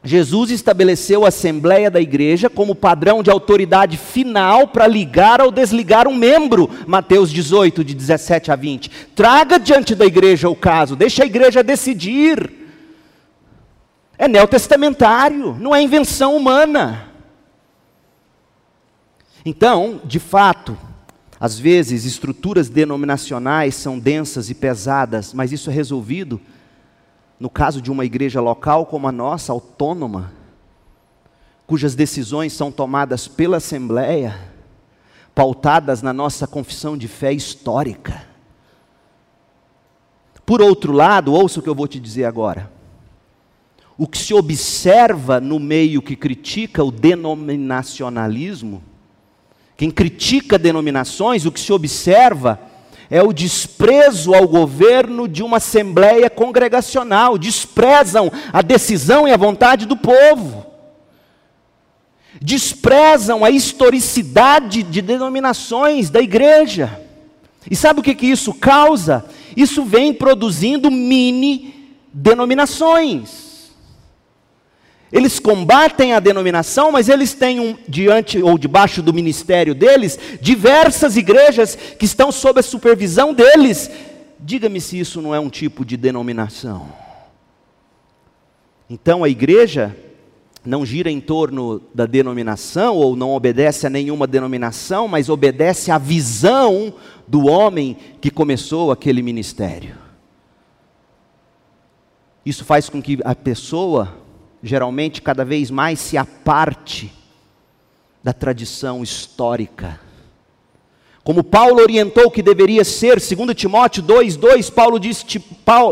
[0.04, 6.06] Jesus estabeleceu a assembleia da igreja como padrão de autoridade final para ligar ou desligar
[6.06, 8.90] um membro, Mateus 18, de 17 a 20.
[9.14, 12.52] Traga diante da igreja o caso, deixa a igreja decidir.
[14.18, 17.05] É neotestamentário, não é invenção humana.
[19.48, 20.76] Então, de fato,
[21.38, 26.40] às vezes estruturas denominacionais são densas e pesadas, mas isso é resolvido
[27.38, 30.32] no caso de uma igreja local como a nossa, autônoma,
[31.64, 34.36] cujas decisões são tomadas pela Assembleia,
[35.32, 38.26] pautadas na nossa confissão de fé histórica.
[40.44, 42.72] Por outro lado, ouça o que eu vou te dizer agora.
[43.96, 48.82] O que se observa no meio que critica o denominacionalismo,
[49.76, 52.58] quem critica denominações, o que se observa
[53.10, 59.86] é o desprezo ao governo de uma assembleia congregacional, desprezam a decisão e a vontade
[59.86, 60.66] do povo,
[62.40, 67.00] desprezam a historicidade de denominações da igreja.
[67.70, 69.24] E sabe o que, que isso causa?
[69.56, 73.45] Isso vem produzindo mini denominações.
[75.12, 81.16] Eles combatem a denominação, mas eles têm um, diante ou debaixo do ministério deles diversas
[81.16, 83.90] igrejas que estão sob a supervisão deles.
[84.40, 86.88] Diga-me se isso não é um tipo de denominação.
[88.90, 89.96] Então a igreja
[90.64, 95.98] não gira em torno da denominação ou não obedece a nenhuma denominação, mas obedece à
[95.98, 96.92] visão
[97.26, 99.94] do homem que começou aquele ministério.
[102.44, 104.25] Isso faz com que a pessoa
[104.66, 107.12] geralmente cada vez mais se aparte
[108.22, 110.00] da tradição histórica.
[111.22, 115.24] Como Paulo orientou que deveria ser, segundo Timóteo 2:2, Paulo diz: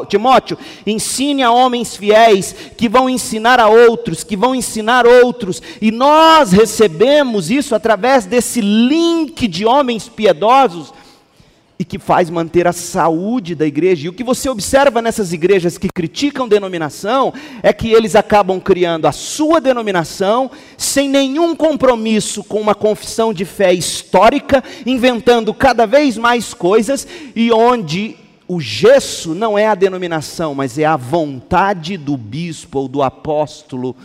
[0.08, 0.56] Timóteo,
[0.86, 5.60] ensine a homens fiéis que vão ensinar a outros, que vão ensinar outros.
[5.80, 10.92] E nós recebemos isso através desse link de homens piedosos
[11.78, 14.06] e que faz manter a saúde da igreja.
[14.06, 17.32] E o que você observa nessas igrejas que criticam denominação
[17.62, 23.44] é que eles acabam criando a sua denominação sem nenhum compromisso com uma confissão de
[23.44, 30.54] fé histórica, inventando cada vez mais coisas e onde o gesso não é a denominação,
[30.54, 33.96] mas é a vontade do bispo ou do apóstolo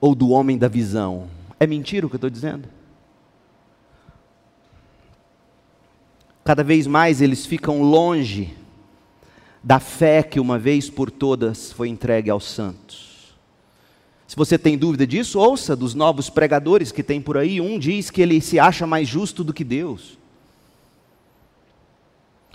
[0.00, 1.24] ou do homem da visão.
[1.58, 2.68] É mentira o que eu estou dizendo?
[6.50, 8.52] Cada vez mais eles ficam longe
[9.62, 13.36] da fé que uma vez por todas foi entregue aos santos.
[14.26, 17.60] Se você tem dúvida disso, ouça dos novos pregadores que tem por aí.
[17.60, 20.18] Um diz que ele se acha mais justo do que Deus.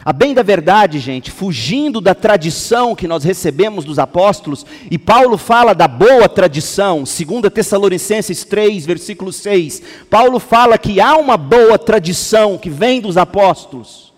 [0.03, 5.37] A bem da verdade, gente, fugindo da tradição que nós recebemos dos apóstolos, e Paulo
[5.37, 9.81] fala da boa tradição, 2 Tessalonicenses 3, versículo 6.
[10.09, 14.13] Paulo fala que há uma boa tradição que vem dos apóstolos.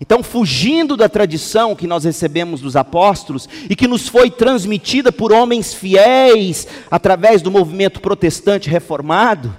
[0.00, 5.32] Então, fugindo da tradição que nós recebemos dos apóstolos e que nos foi transmitida por
[5.32, 9.54] homens fiéis através do movimento protestante reformado,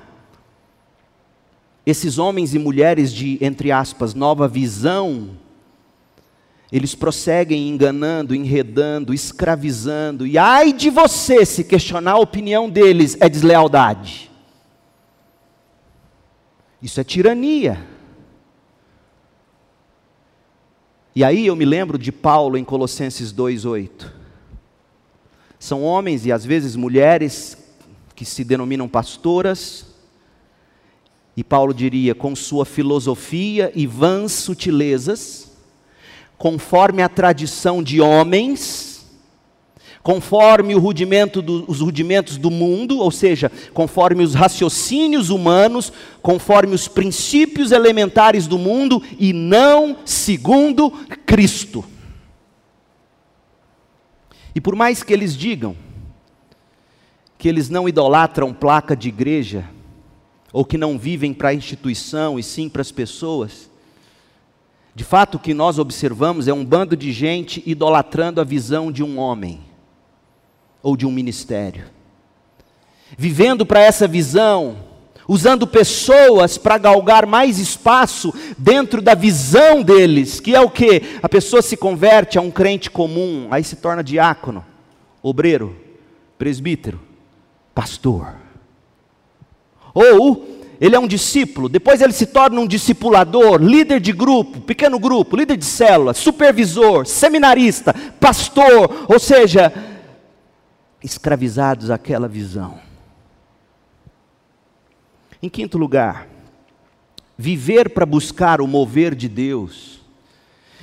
[1.86, 5.38] esses homens e mulheres de, entre aspas, nova visão,
[6.72, 13.30] eles prosseguem enganando, enredando, escravizando, e ai de você se questionar a opinião deles é
[13.30, 14.32] deslealdade.
[16.82, 17.86] Isso é tirania.
[21.16, 24.12] E aí eu me lembro de Paulo em Colossenses 2:8.
[25.60, 27.58] São homens e às vezes mulheres
[28.16, 29.93] que se denominam pastoras,
[31.36, 35.52] e Paulo diria, com sua filosofia e vãs sutilezas,
[36.38, 38.94] conforme a tradição de homens,
[40.04, 45.92] conforme rudimento do, os rudimentos do mundo, ou seja, conforme os raciocínios humanos,
[46.22, 50.92] conforme os princípios elementares do mundo e não segundo
[51.26, 51.84] Cristo.
[54.54, 55.76] E por mais que eles digam
[57.38, 59.66] que eles não idolatram placa de igreja,
[60.54, 63.70] ou que não vivem para a instituição e sim para as pessoas,
[64.96, 69.04] de fato o que nós observamos é um bando de gente idolatrando a visão de
[69.04, 69.62] um homem
[70.84, 71.86] ou de um ministério.
[73.18, 74.78] Vivendo para essa visão,
[75.28, 81.02] usando pessoas para galgar mais espaço dentro da visão deles, que é o que?
[81.24, 84.64] A pessoa se converte a um crente comum, aí se torna diácono,
[85.24, 85.76] obreiro,
[86.38, 87.00] presbítero,
[87.74, 88.43] pastor.
[89.94, 95.00] Ou ele é um discípulo, depois ele se torna um discipulador, líder de grupo, pequeno
[95.00, 99.72] grupo, líder de célula, supervisor, seminarista, pastor, ou seja,
[101.02, 102.80] escravizados àquela visão.
[105.42, 106.28] Em quinto lugar,
[107.38, 110.02] viver para buscar o mover de Deus,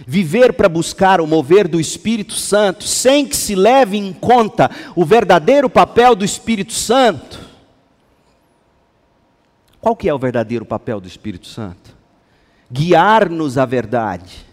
[0.06, 5.04] viver para buscar o mover do Espírito Santo, sem que se leve em conta o
[5.04, 7.49] verdadeiro papel do Espírito Santo.
[9.80, 11.96] Qual que é o verdadeiro papel do Espírito Santo?
[12.70, 14.49] Guiar-nos à verdade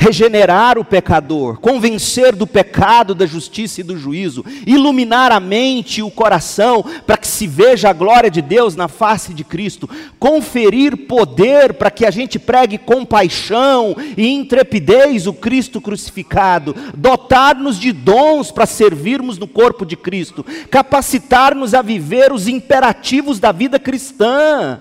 [0.00, 6.02] regenerar o pecador, convencer do pecado, da justiça e do juízo, iluminar a mente e
[6.02, 11.06] o coração para que se veja a glória de Deus na face de Cristo, conferir
[11.06, 18.50] poder para que a gente pregue compaixão e intrepidez o Cristo crucificado, dotar-nos de dons
[18.50, 24.80] para servirmos no corpo de Cristo, capacitar-nos a viver os imperativos da vida cristã.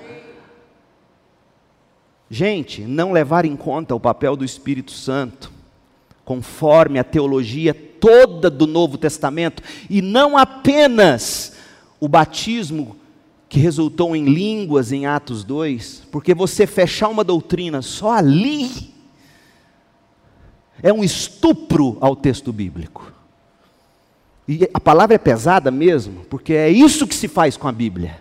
[2.30, 5.52] Gente, não levar em conta o papel do Espírito Santo,
[6.24, 11.54] conforme a teologia toda do Novo Testamento, e não apenas
[12.00, 12.96] o batismo
[13.50, 18.94] que resultou em línguas em Atos 2, porque você fechar uma doutrina só ali
[20.82, 23.12] é um estupro ao texto bíblico.
[24.48, 28.20] E a palavra é pesada mesmo, porque é isso que se faz com a Bíblia.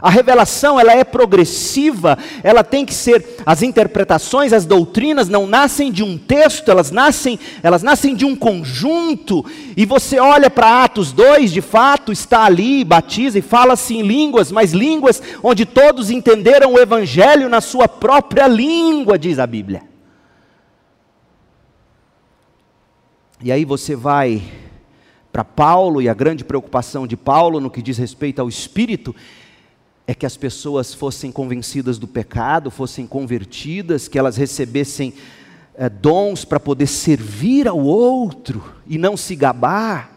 [0.00, 5.92] A revelação, ela é progressiva, ela tem que ser as interpretações, as doutrinas não nascem
[5.92, 9.44] de um texto, elas nascem, elas nascem de um conjunto.
[9.76, 14.50] E você olha para Atos 2, de fato, está ali, batiza e fala-se em línguas,
[14.50, 19.82] mas línguas onde todos entenderam o evangelho na sua própria língua, diz a Bíblia.
[23.40, 24.42] E aí você vai
[25.30, 29.14] para Paulo e a grande preocupação de Paulo no que diz respeito ao espírito,
[30.06, 35.14] é que as pessoas fossem convencidas do pecado, fossem convertidas, que elas recebessem
[35.74, 40.12] é, dons para poder servir ao outro e não se gabar,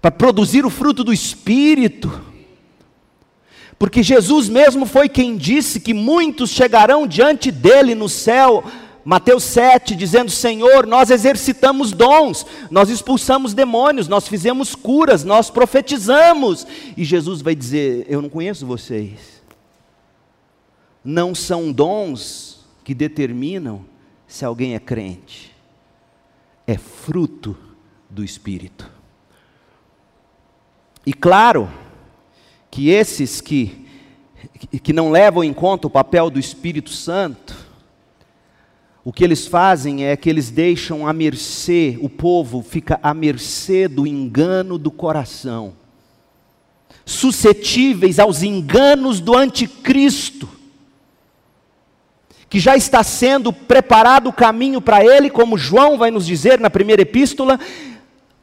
[0.00, 2.32] para produzir o fruto do Espírito.
[3.78, 8.64] Porque Jesus mesmo foi quem disse que muitos chegarão diante dele no céu
[9.04, 16.66] Mateus 7, dizendo: Senhor, nós exercitamos dons, nós expulsamos demônios, nós fizemos curas, nós profetizamos.
[16.96, 19.42] E Jesus vai dizer: Eu não conheço vocês.
[21.04, 23.84] Não são dons que determinam
[24.26, 25.54] se alguém é crente,
[26.66, 27.56] é fruto
[28.08, 28.90] do Espírito.
[31.04, 31.68] E claro
[32.70, 33.86] que esses que,
[34.82, 37.61] que não levam em conta o papel do Espírito Santo,
[39.04, 43.88] o que eles fazem é que eles deixam à mercê, o povo fica à mercê
[43.88, 45.72] do engano do coração,
[47.04, 50.48] suscetíveis aos enganos do anticristo,
[52.48, 56.70] que já está sendo preparado o caminho para ele, como João vai nos dizer na
[56.70, 57.58] primeira epístola,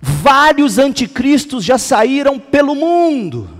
[0.02, 3.59] vários anticristos já saíram pelo mundo.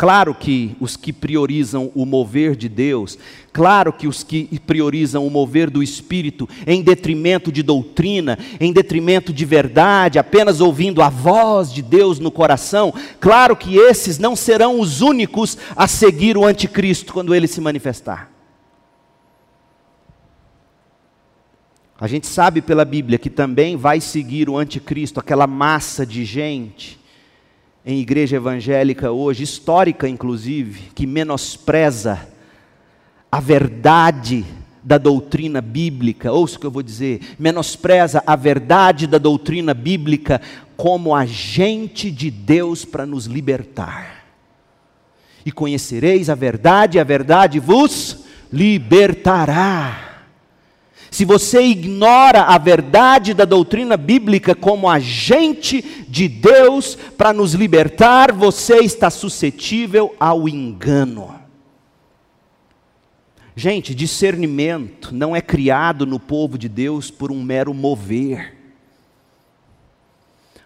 [0.00, 3.18] Claro que os que priorizam o mover de Deus,
[3.52, 9.30] claro que os que priorizam o mover do Espírito em detrimento de doutrina, em detrimento
[9.30, 14.80] de verdade, apenas ouvindo a voz de Deus no coração, claro que esses não serão
[14.80, 18.30] os únicos a seguir o Anticristo quando ele se manifestar.
[22.00, 26.99] A gente sabe pela Bíblia que também vai seguir o Anticristo, aquela massa de gente
[27.84, 32.28] em igreja evangélica hoje, histórica inclusive, que menospreza
[33.30, 34.44] a verdade
[34.82, 40.40] da doutrina bíblica, ouça o que eu vou dizer, menospreza a verdade da doutrina bíblica
[40.76, 44.24] como agente de Deus para nos libertar.
[45.44, 50.09] E conhecereis a verdade, a verdade vos libertará.
[51.10, 58.32] Se você ignora a verdade da doutrina bíblica como agente de Deus para nos libertar,
[58.32, 61.34] você está suscetível ao engano.
[63.56, 68.56] Gente, discernimento não é criado no povo de Deus por um mero mover.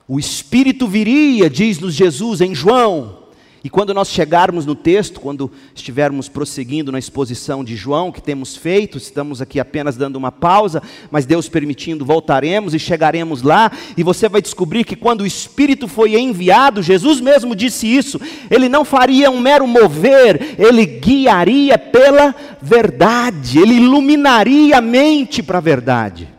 [0.06, 3.23] O Espírito viria, diz-nos Jesus em João,
[3.64, 8.54] e quando nós chegarmos no texto, quando estivermos prosseguindo na exposição de João, que temos
[8.54, 14.02] feito, estamos aqui apenas dando uma pausa, mas Deus permitindo, voltaremos e chegaremos lá, e
[14.02, 18.84] você vai descobrir que quando o Espírito foi enviado, Jesus mesmo disse isso, ele não
[18.84, 26.33] faria um mero mover, ele guiaria pela verdade, ele iluminaria a mente para a verdade.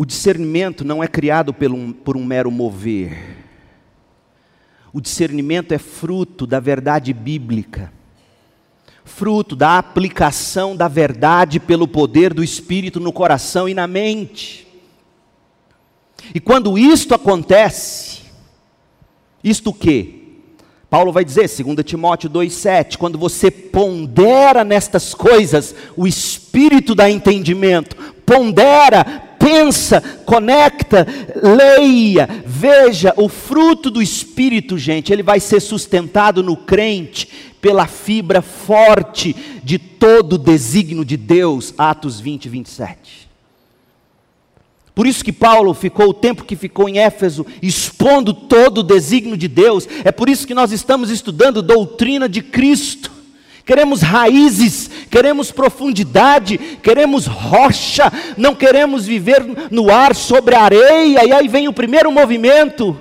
[0.00, 3.36] O discernimento não é criado por um, por um mero mover.
[4.94, 7.92] O discernimento é fruto da verdade bíblica,
[9.04, 14.66] fruto da aplicação da verdade pelo poder do Espírito no coração e na mente.
[16.34, 18.22] E quando isto acontece,
[19.44, 20.14] isto o quê?
[20.88, 27.94] Paulo vai dizer, 2 Timóteo 2,7, quando você pondera nestas coisas, o espírito dá entendimento,
[28.24, 31.06] pondera, pensa, conecta,
[31.42, 37.26] leia, veja o fruto do Espírito, gente, ele vai ser sustentado no crente
[37.58, 39.34] pela fibra forte
[39.64, 43.30] de todo o desígnio de Deus, Atos 20, 27.
[44.94, 49.36] Por isso que Paulo ficou o tempo que ficou em Éfeso expondo todo o desígnio
[49.36, 49.88] de Deus.
[50.04, 53.10] É por isso que nós estamos estudando doutrina de Cristo
[53.70, 61.32] queremos raízes, queremos profundidade, queremos rocha, não queremos viver no ar sobre a areia, e
[61.32, 62.98] aí vem o primeiro movimento.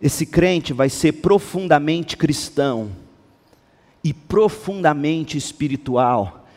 [0.00, 2.90] Esse crente vai ser profundamente cristão
[4.02, 6.48] e profundamente espiritual,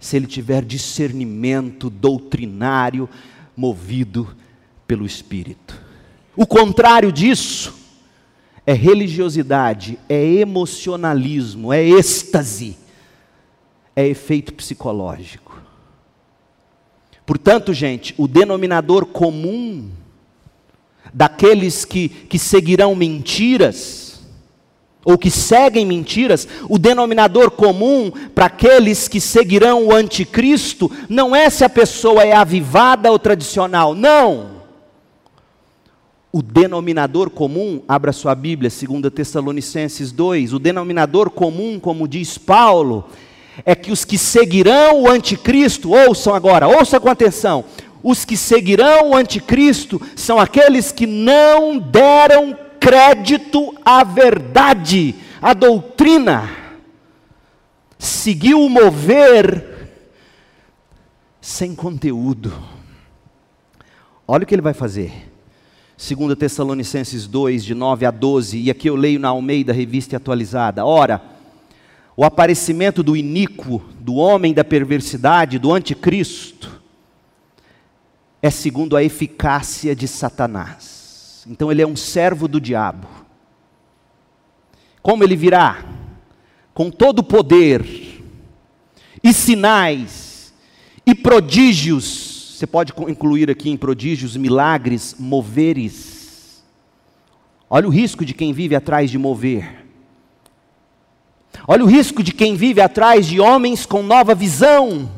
[0.00, 3.08] se ele tiver discernimento doutrinário
[3.56, 4.36] movido
[4.86, 5.80] pelo Espírito.
[6.34, 7.74] O contrário disso,
[8.66, 12.76] é religiosidade, é emocionalismo, é êxtase,
[13.94, 15.62] é efeito psicológico.
[17.24, 19.88] Portanto, gente, o denominador comum
[21.14, 24.20] daqueles que, que seguirão mentiras,
[25.04, 31.48] ou que seguem mentiras, o denominador comum para aqueles que seguirão o anticristo, não é
[31.48, 34.56] se a pessoa é avivada ou tradicional, não
[36.36, 43.08] o denominador comum, abra sua Bíblia, 2 Tessalonicenses 2, o denominador comum, como diz Paulo,
[43.64, 47.64] é que os que seguirão o anticristo, ouçam agora, ouçam com atenção,
[48.02, 56.50] os que seguirão o anticristo são aqueles que não deram crédito à verdade, à doutrina,
[57.98, 59.88] seguiu o mover
[61.40, 62.52] sem conteúdo.
[64.28, 65.34] Olha o que ele vai fazer.
[65.96, 70.84] 2 Tessalonicenses 2, de 9 a 12, e aqui eu leio na Almeida, revista atualizada.
[70.84, 71.22] Ora,
[72.14, 76.82] o aparecimento do iníquo, do homem da perversidade, do anticristo,
[78.42, 81.44] é segundo a eficácia de Satanás.
[81.48, 83.08] Então ele é um servo do diabo.
[85.00, 85.82] Como ele virá?
[86.74, 88.22] Com todo o poder,
[89.22, 90.52] e sinais,
[91.06, 96.64] e prodígios, você pode incluir aqui em prodígios, milagres, moveres.
[97.68, 99.84] Olha o risco de quem vive atrás de mover.
[101.68, 105.10] Olha o risco de quem vive atrás de homens com nova visão.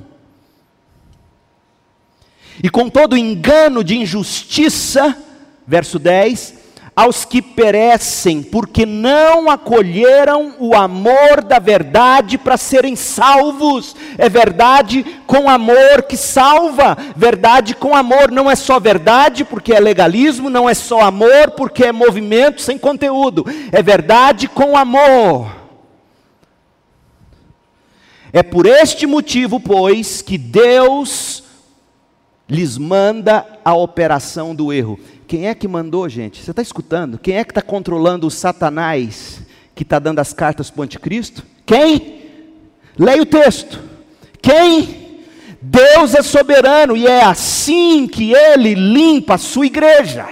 [2.61, 5.17] E com todo engano de injustiça,
[5.65, 6.55] verso 10,
[6.99, 13.95] aos que perecem, porque não acolheram o amor da verdade para serem salvos.
[14.19, 18.33] É verdade com amor que salva, verdade com amor.
[18.33, 22.77] Não é só verdade porque é legalismo, não é só amor porque é movimento sem
[22.77, 23.47] conteúdo.
[23.71, 25.55] É verdade com amor.
[28.33, 31.45] É por este motivo, pois, que Deus
[32.49, 34.99] lhes manda a operação do erro.
[35.29, 36.43] Quem é que mandou, gente?
[36.43, 37.19] Você está escutando?
[37.19, 39.43] Quem é que está controlando o Satanás
[39.75, 41.45] que está dando as cartas para o anticristo?
[41.67, 42.23] Quem?
[42.99, 43.79] Leia o texto.
[44.41, 45.19] Quem?
[45.61, 50.29] Deus é soberano e é assim que ele limpa a sua igreja.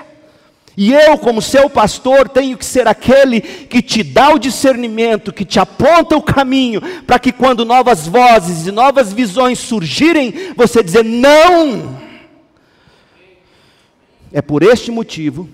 [0.75, 5.45] E eu, como seu pastor, tenho que ser aquele que te dá o discernimento, que
[5.45, 11.05] te aponta o caminho, para que quando novas vozes e novas visões surgirem, você dizer:
[11.05, 12.06] não,
[14.37, 15.49] é por este motivo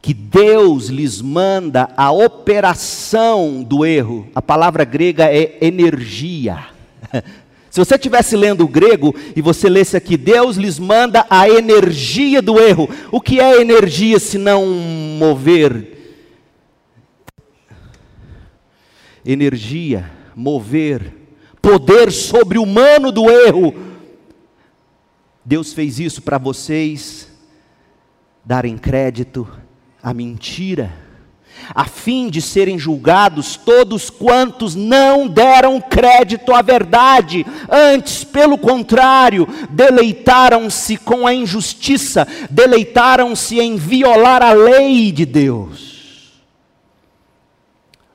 [0.00, 4.26] que Deus lhes manda a operação do erro.
[4.34, 6.68] A palavra grega é energia.
[7.68, 12.40] Se você estivesse lendo o grego e você lesse aqui, Deus lhes manda a energia
[12.40, 12.88] do erro.
[13.12, 16.16] O que é energia se não mover?
[19.26, 21.12] Energia, mover,
[21.60, 23.74] poder sobre-humano do erro.
[25.44, 27.29] Deus fez isso para vocês
[28.44, 29.48] darem crédito
[30.02, 30.92] à mentira,
[31.74, 39.46] a fim de serem julgados todos quantos não deram crédito à verdade, antes, pelo contrário,
[39.70, 46.40] deleitaram-se com a injustiça, deleitaram-se em violar a lei de Deus.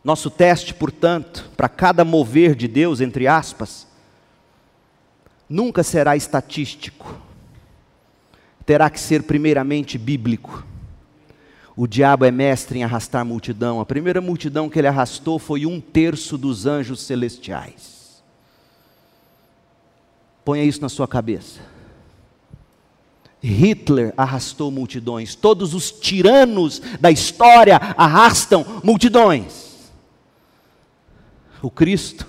[0.04, 3.88] Nosso teste, portanto, para cada mover de Deus, entre aspas,
[5.50, 7.25] nunca será estatístico
[8.66, 10.66] terá que ser primeiramente bíblico.
[11.76, 13.80] O diabo é mestre em arrastar multidão.
[13.80, 18.24] A primeira multidão que ele arrastou foi um terço dos anjos celestiais.
[20.44, 21.60] Ponha isso na sua cabeça.
[23.44, 25.36] Hitler arrastou multidões.
[25.36, 29.92] Todos os tiranos da história arrastam multidões.
[31.62, 32.28] O Cristo,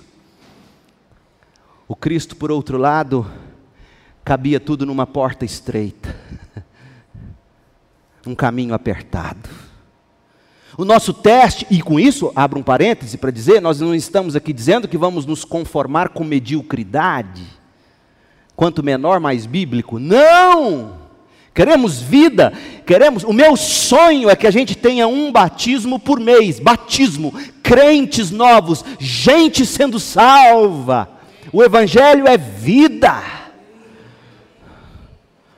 [1.87, 3.31] o Cristo, por outro lado,
[4.25, 6.19] cabia tudo numa porta estreita,
[8.27, 9.49] um caminho apertado.
[10.77, 14.53] O nosso teste, e com isso, abro um parêntese para dizer, nós não estamos aqui
[14.53, 17.45] dizendo que vamos nos conformar com mediocridade,
[18.55, 19.99] quanto menor, mais bíblico.
[19.99, 21.07] Não!
[21.55, 22.53] Queremos vida,
[22.85, 23.25] queremos.
[23.25, 28.85] O meu sonho é que a gente tenha um batismo por mês batismo, crentes novos,
[28.99, 31.09] gente sendo salva.
[31.51, 33.46] O Evangelho é vida.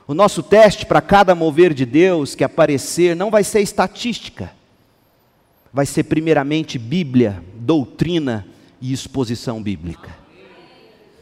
[0.09, 4.51] O nosso teste para cada mover de Deus que aparecer não vai ser estatística,
[5.71, 8.47] vai ser primeiramente Bíblia, doutrina
[8.81, 10.09] e exposição bíblica.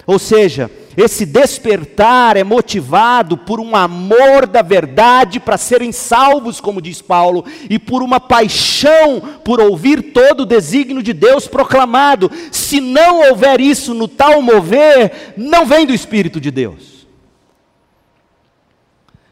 [0.07, 6.81] Ou seja, esse despertar é motivado por um amor da verdade para serem salvos, como
[6.81, 12.31] diz Paulo, e por uma paixão por ouvir todo o desígnio de Deus proclamado.
[12.53, 16.96] Se não houver isso no tal mover, não vem do Espírito de Deus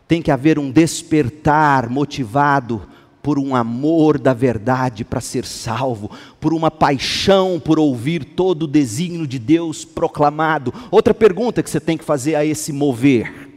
[0.06, 2.88] tem que haver um despertar motivado
[3.24, 8.68] por um amor da verdade para ser salvo, por uma paixão por ouvir todo o
[8.68, 10.74] desígnio de Deus proclamado.
[10.90, 13.48] Outra pergunta que você tem que fazer a esse mover: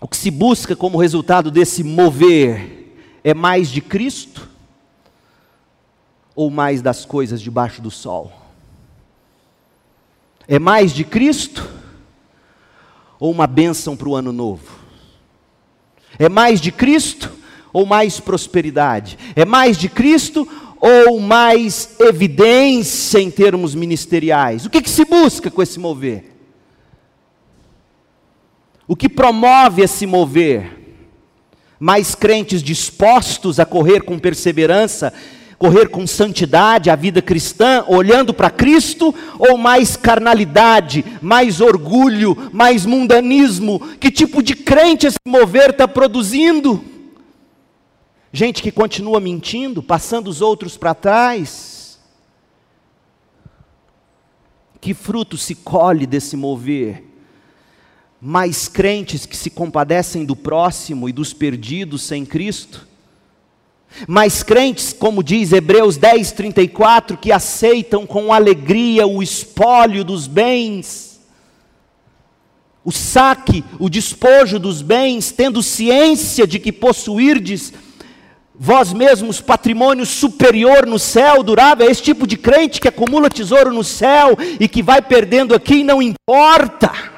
[0.00, 4.48] o que se busca como resultado desse mover é mais de Cristo
[6.34, 8.32] ou mais das coisas debaixo do sol?
[10.48, 11.81] É mais de Cristo
[13.22, 14.80] ou uma bênção para o ano novo?
[16.18, 17.30] É mais de Cristo
[17.72, 19.16] ou mais prosperidade?
[19.36, 20.48] É mais de Cristo
[20.80, 24.66] ou mais evidência em termos ministeriais?
[24.66, 26.34] O que, que se busca com esse mover?
[28.88, 30.96] O que promove esse mover?
[31.78, 35.14] Mais crentes dispostos a correr com perseverança
[35.62, 42.84] correr com santidade a vida cristã, olhando para Cristo, ou mais carnalidade, mais orgulho, mais
[42.84, 43.78] mundanismo?
[43.98, 46.82] Que tipo de crente esse mover está produzindo?
[48.32, 52.00] Gente que continua mentindo, passando os outros para trás.
[54.80, 57.04] Que fruto se colhe desse mover?
[58.20, 62.90] Mais crentes que se compadecem do próximo e dos perdidos sem Cristo?
[64.06, 71.20] Mas crentes, como diz Hebreus 10, 34, que aceitam com alegria o espólio dos bens,
[72.84, 77.72] o saque, o despojo dos bens, tendo ciência de que possuirdes
[78.54, 83.72] vós mesmos patrimônio superior no céu, durável, é esse tipo de crente que acumula tesouro
[83.72, 87.11] no céu e que vai perdendo aqui não importa.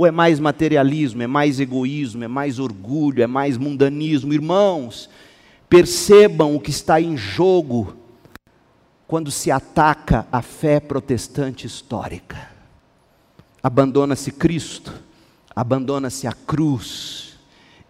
[0.00, 4.32] Ou é mais materialismo, é mais egoísmo, é mais orgulho, é mais mundanismo?
[4.32, 5.10] Irmãos,
[5.68, 7.94] percebam o que está em jogo
[9.06, 12.48] quando se ataca a fé protestante histórica.
[13.62, 14.90] Abandona-se Cristo,
[15.54, 17.38] abandona-se a cruz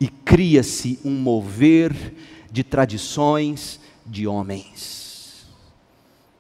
[0.00, 1.94] e cria-se um mover
[2.50, 5.46] de tradições de homens.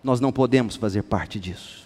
[0.02, 1.79] Nós não podemos fazer parte disso.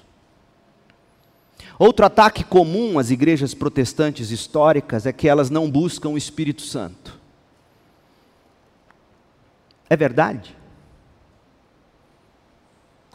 [1.79, 7.19] Outro ataque comum às igrejas protestantes históricas é que elas não buscam o Espírito Santo.
[9.91, 10.57] É verdade?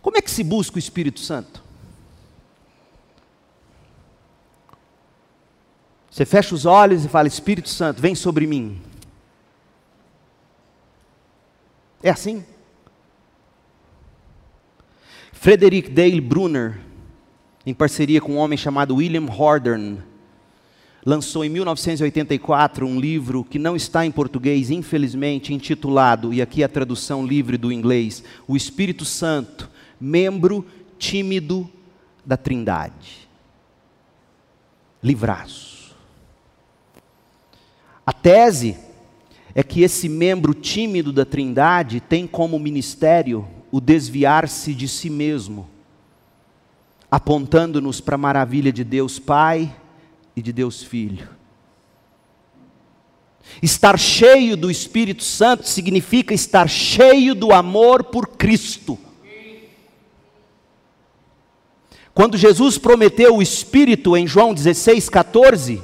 [0.02, 1.64] Como é que se busca o Espírito Santo?
[6.10, 8.82] Você fecha os olhos e fala: Espírito Santo, vem sobre mim.
[12.04, 12.46] É assim?
[15.32, 16.80] Frederick Dale Brunner,
[17.70, 20.00] em parceria com um homem chamado William Hordern,
[21.06, 26.68] lançou em 1984 um livro que não está em português, infelizmente, intitulado, e aqui a
[26.68, 29.70] tradução livre do inglês, O Espírito Santo,
[30.02, 30.66] membro
[30.98, 31.70] tímido
[32.26, 33.30] da Trindade.
[35.04, 35.96] Livraço.
[38.04, 38.78] A tese
[39.54, 45.70] é que esse membro tímido da Trindade tem como ministério o desviar-se de si mesmo,
[47.10, 49.76] apontando-nos para a maravilha de Deus Pai
[50.36, 51.28] e de Deus Filho.
[53.62, 58.98] Estar cheio do Espírito Santo significa estar cheio do amor por Cristo.
[62.14, 65.82] Quando Jesus prometeu o Espírito em João 16, 14,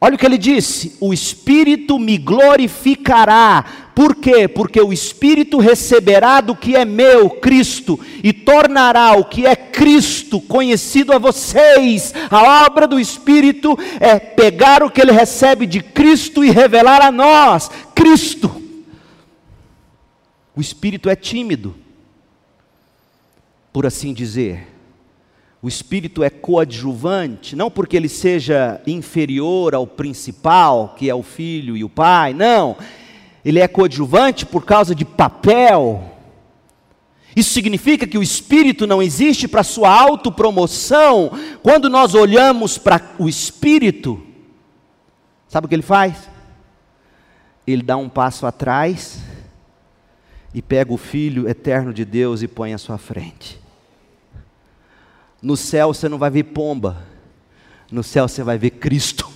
[0.00, 3.64] Olha o que ele disse: o Espírito me glorificará.
[3.94, 4.48] Por quê?
[4.48, 10.40] Porque o Espírito receberá do que é meu, Cristo, e tornará o que é Cristo
[10.40, 12.12] conhecido a vocês.
[12.28, 17.12] A obra do Espírito é pegar o que ele recebe de Cristo e revelar a
[17.12, 18.62] nós, Cristo.
[20.56, 21.74] O Espírito é tímido,
[23.72, 24.73] por assim dizer
[25.64, 31.74] o espírito é coadjuvante, não porque ele seja inferior ao principal, que é o filho
[31.74, 32.76] e o pai, não.
[33.42, 36.04] Ele é coadjuvante por causa de papel.
[37.34, 41.30] Isso significa que o espírito não existe para sua autopromoção.
[41.62, 44.22] Quando nós olhamos para o espírito,
[45.48, 46.28] sabe o que ele faz?
[47.66, 49.18] Ele dá um passo atrás
[50.52, 53.63] e pega o filho eterno de Deus e põe à sua frente.
[55.44, 57.04] No céu você não vai ver pomba,
[57.92, 59.28] no céu você vai ver Cristo.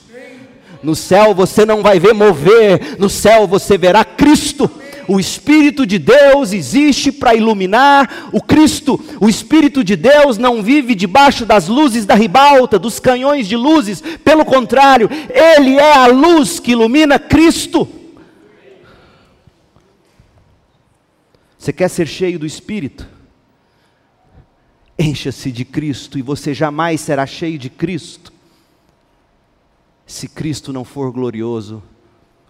[0.82, 4.70] No céu você não vai ver mover, no céu você verá Cristo.
[5.06, 8.98] O Espírito de Deus existe para iluminar o Cristo.
[9.20, 14.00] O Espírito de Deus não vive debaixo das luzes da ribalta, dos canhões de luzes.
[14.00, 17.86] Pelo contrário, Ele é a luz que ilumina Cristo.
[21.58, 23.17] Você quer ser cheio do Espírito?
[24.98, 28.32] Encha-se de Cristo e você jamais será cheio de Cristo.
[30.06, 31.82] Se Cristo não for glorioso,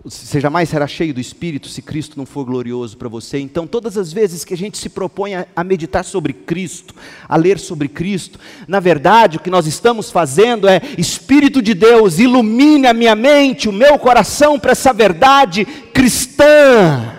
[0.04, 3.38] você jamais será cheio do Espírito se Cristo não for glorioso para você.
[3.38, 6.94] Então, todas as vezes que a gente se propõe a, meditar sobre Cristo,
[7.28, 12.18] a ler sobre Cristo, na verdade o que nós estamos fazendo é: Espírito de Deus,
[12.18, 17.14] ilumine a minha mente, o meu coração para essa verdade cristã.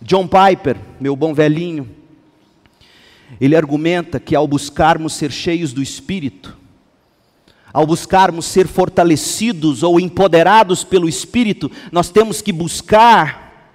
[0.00, 1.90] John Piper, meu bom velhinho,
[3.40, 6.56] ele argumenta que ao buscarmos ser cheios do Espírito,
[7.72, 13.70] ao buscarmos ser fortalecidos ou empoderados pelo Espírito, nós temos que buscar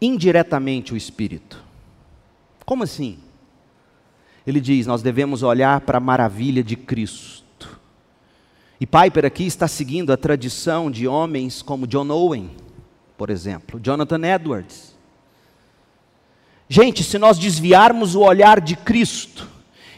[0.00, 1.62] indiretamente o Espírito.
[2.64, 3.18] Como assim?
[4.46, 7.78] Ele diz: nós devemos olhar para a maravilha de Cristo.
[8.80, 12.50] E Piper aqui está seguindo a tradição de homens como John Owen,
[13.16, 14.97] por exemplo, Jonathan Edwards.
[16.68, 19.48] Gente, se nós desviarmos o olhar de Cristo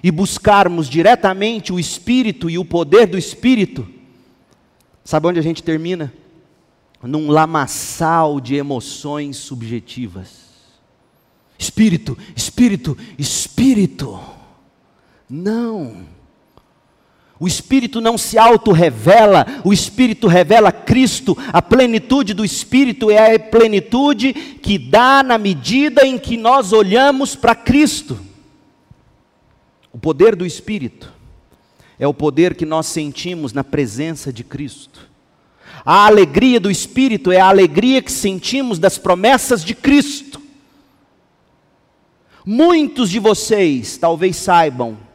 [0.03, 3.87] e buscarmos diretamente o Espírito e o poder do Espírito,
[5.05, 6.12] sabe onde a gente termina?
[7.03, 10.51] Num lamaçal de emoções subjetivas.
[11.59, 14.21] Espírito, Espírito, Espírito.
[15.29, 16.07] Não.
[17.41, 21.34] O Espírito não se auto-revela, o Espírito revela Cristo.
[21.51, 27.34] A plenitude do Espírito é a plenitude que dá na medida em que nós olhamos
[27.34, 28.20] para Cristo.
[29.91, 31.11] O poder do Espírito
[31.99, 35.09] é o poder que nós sentimos na presença de Cristo.
[35.82, 40.43] A alegria do Espírito é a alegria que sentimos das promessas de Cristo.
[42.45, 45.09] Muitos de vocês talvez saibam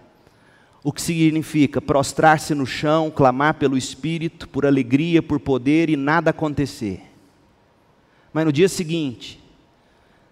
[0.86, 6.30] o que significa prostrar-se no chão, clamar pelo Espírito, por alegria, por poder e nada
[6.30, 7.02] acontecer.
[8.32, 9.44] Mas no dia seguinte,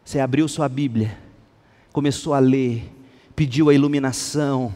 [0.05, 1.17] você abriu sua Bíblia,
[1.91, 2.87] começou a ler,
[3.35, 4.71] pediu a iluminação,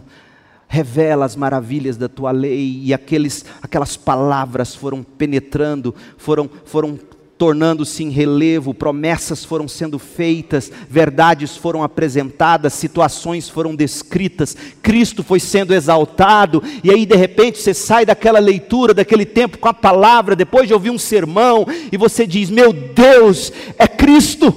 [0.67, 6.97] revela as maravilhas da tua lei, e aqueles, aquelas palavras foram penetrando, foram, foram
[7.38, 15.39] tornando-se em relevo, promessas foram sendo feitas, verdades foram apresentadas, situações foram descritas, Cristo foi
[15.39, 20.35] sendo exaltado, e aí de repente você sai daquela leitura, daquele tempo com a palavra,
[20.35, 24.53] depois de ouvir um sermão, e você diz: Meu Deus, é Cristo.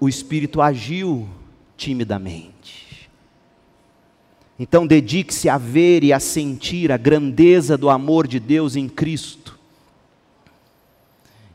[0.00, 1.28] O Espírito agiu
[1.76, 2.54] timidamente.
[4.58, 9.43] Então dedique-se a ver e a sentir a grandeza do amor de Deus em Cristo.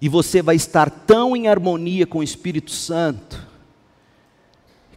[0.01, 3.47] E você vai estar tão em harmonia com o Espírito Santo,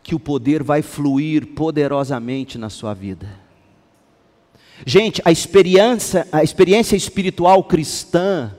[0.02, 3.40] que o poder vai fluir poderosamente na sua vida.
[4.84, 8.52] Gente, a experiência, a experiência espiritual cristã,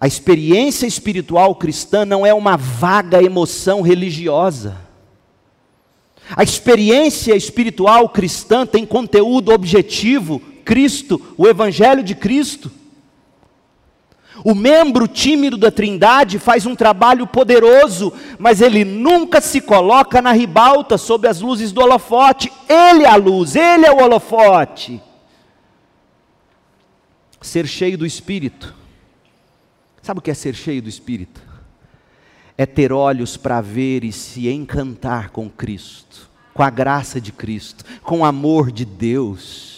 [0.00, 4.76] a experiência espiritual cristã não é uma vaga emoção religiosa.
[6.34, 12.70] A experiência espiritual cristã tem conteúdo objetivo, Cristo, o Evangelho de Cristo.
[14.44, 20.32] O membro tímido da Trindade faz um trabalho poderoso, mas ele nunca se coloca na
[20.32, 22.52] ribalta sob as luzes do holofote.
[22.68, 25.00] Ele é a luz, ele é o holofote.
[27.40, 28.74] Ser cheio do Espírito.
[30.02, 31.46] Sabe o que é ser cheio do Espírito?
[32.58, 37.84] é ter olhos para ver e se encantar com Cristo, com a graça de Cristo,
[38.02, 39.75] com o amor de Deus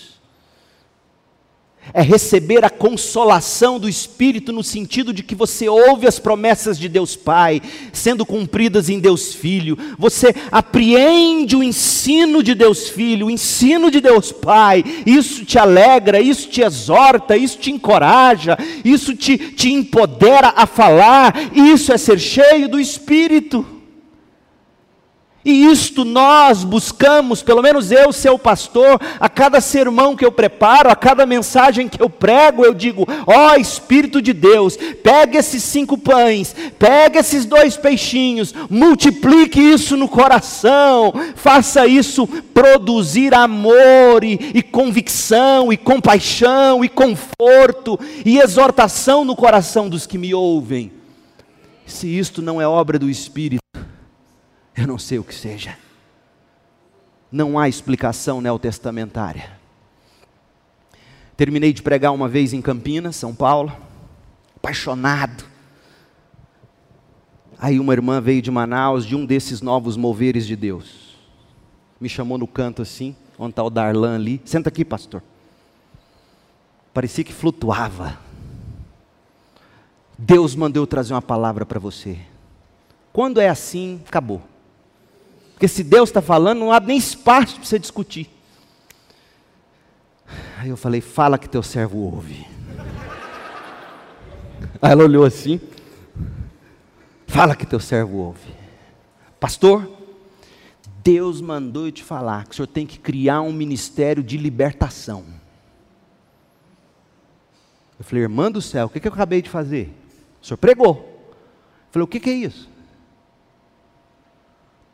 [1.93, 6.89] é receber a consolação do Espírito no sentido de que você ouve as promessas de
[6.89, 7.61] Deus Pai
[7.93, 14.01] sendo cumpridas em Deus Filho, você apreende o ensino de Deus Filho, o ensino de
[14.01, 20.53] Deus Pai, isso te alegra, isso te exorta, isso te encoraja, isso te, te empodera
[20.57, 23.78] a falar, isso é ser cheio do Espírito.
[25.49, 30.91] E isto nós buscamos, pelo menos eu, seu pastor, a cada sermão que eu preparo,
[30.91, 35.63] a cada mensagem que eu prego, eu digo: ó oh, Espírito de Deus, pega esses
[35.63, 44.51] cinco pães, pega esses dois peixinhos, multiplique isso no coração, faça isso produzir amor e,
[44.53, 50.93] e convicção, e compaixão, e conforto, e exortação no coração dos que me ouvem.
[51.87, 53.63] Se isto não é obra do Espírito,
[54.79, 55.77] eu não sei o que seja.
[57.31, 59.51] Não há explicação neotestamentária.
[61.37, 63.77] Terminei de pregar uma vez em Campinas, São Paulo,
[64.57, 65.45] apaixonado.
[67.59, 71.17] Aí uma irmã veio de Manaus, de um desses novos moveres de Deus.
[72.01, 74.41] Me chamou no canto assim, onde está o Darlan ali.
[74.45, 75.23] Senta aqui, pastor.
[76.95, 78.19] Parecia que flutuava.
[80.17, 82.19] Deus mandou trazer uma palavra para você.
[83.13, 84.43] Quando é assim, acabou.
[85.59, 88.31] Porque se Deus está falando, não há nem espaço para você discutir.
[90.57, 92.47] Aí eu falei, fala que teu servo ouve.
[94.81, 95.61] Aí ela olhou assim,
[97.27, 98.55] fala que teu servo ouve.
[99.41, 99.91] Pastor,
[101.03, 105.25] Deus mandou eu te falar que o senhor tem que criar um ministério de libertação.
[107.99, 109.93] Eu falei, irmã do céu, o que, que eu acabei de fazer?
[110.41, 110.99] O senhor pregou.
[110.99, 112.71] Eu falei, o que, que é isso?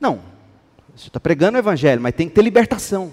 [0.01, 0.33] Não,
[0.97, 3.11] você está pregando o Evangelho, mas tem que ter libertação.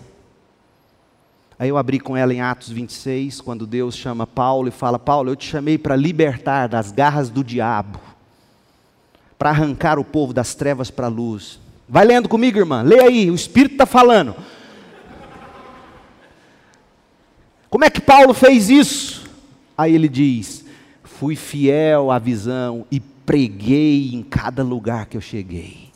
[1.58, 5.30] Aí eu abri com ela em Atos 26, quando Deus chama Paulo e fala: Paulo,
[5.30, 8.00] eu te chamei para libertar das garras do diabo,
[9.38, 11.60] para arrancar o povo das trevas para a luz.
[11.88, 14.36] Vai lendo comigo, irmã, lê aí, o Espírito está falando.
[17.70, 19.30] Como é que Paulo fez isso?
[19.78, 20.66] Aí ele diz:
[21.04, 25.91] Fui fiel à visão e preguei em cada lugar que eu cheguei.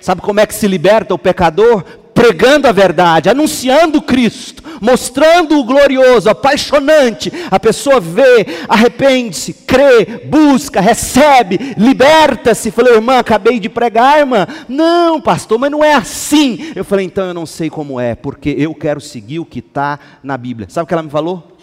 [0.00, 1.84] Sabe como é que se liberta o pecador?
[2.14, 7.32] Pregando a verdade, anunciando Cristo, mostrando o glorioso, apaixonante.
[7.48, 12.72] A pessoa vê, arrepende-se, crê, busca, recebe, liberta-se.
[12.72, 14.48] Falei, irmã, acabei de pregar, irmã.
[14.68, 16.72] Não, pastor, mas não é assim.
[16.74, 20.00] Eu falei, então eu não sei como é, porque eu quero seguir o que está
[20.20, 20.68] na Bíblia.
[20.68, 21.56] Sabe o que ela me falou?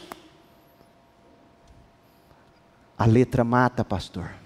[2.98, 4.45] A letra mata, pastor.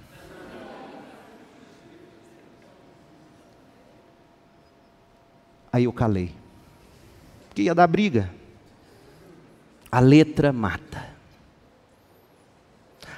[5.71, 6.31] Aí eu calei.
[7.47, 8.29] Porque ia dar briga.
[9.91, 11.09] A letra mata.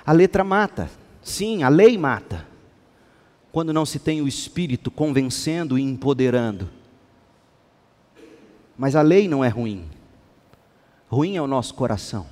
[0.05, 0.89] A letra mata,
[1.21, 2.45] sim, a lei mata.
[3.51, 6.69] Quando não se tem o Espírito convencendo e empoderando.
[8.77, 9.85] Mas a lei não é ruim.
[11.09, 12.25] Ruim é o nosso coração.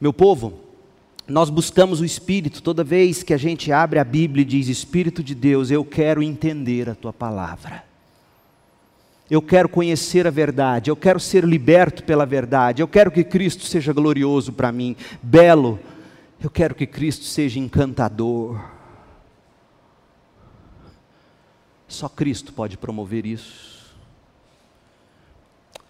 [0.00, 0.60] Meu povo,
[1.26, 5.22] nós buscamos o Espírito toda vez que a gente abre a Bíblia e diz: Espírito
[5.22, 7.89] de Deus, eu quero entender a tua palavra.
[9.30, 13.64] Eu quero conhecer a verdade, eu quero ser liberto pela verdade, eu quero que Cristo
[13.64, 15.78] seja glorioso para mim, belo,
[16.42, 18.60] eu quero que Cristo seja encantador.
[21.86, 23.94] Só Cristo pode promover isso.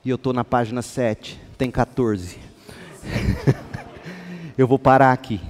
[0.04, 2.38] E eu estou na página 7, tem 14.
[4.56, 5.40] eu vou parar aqui.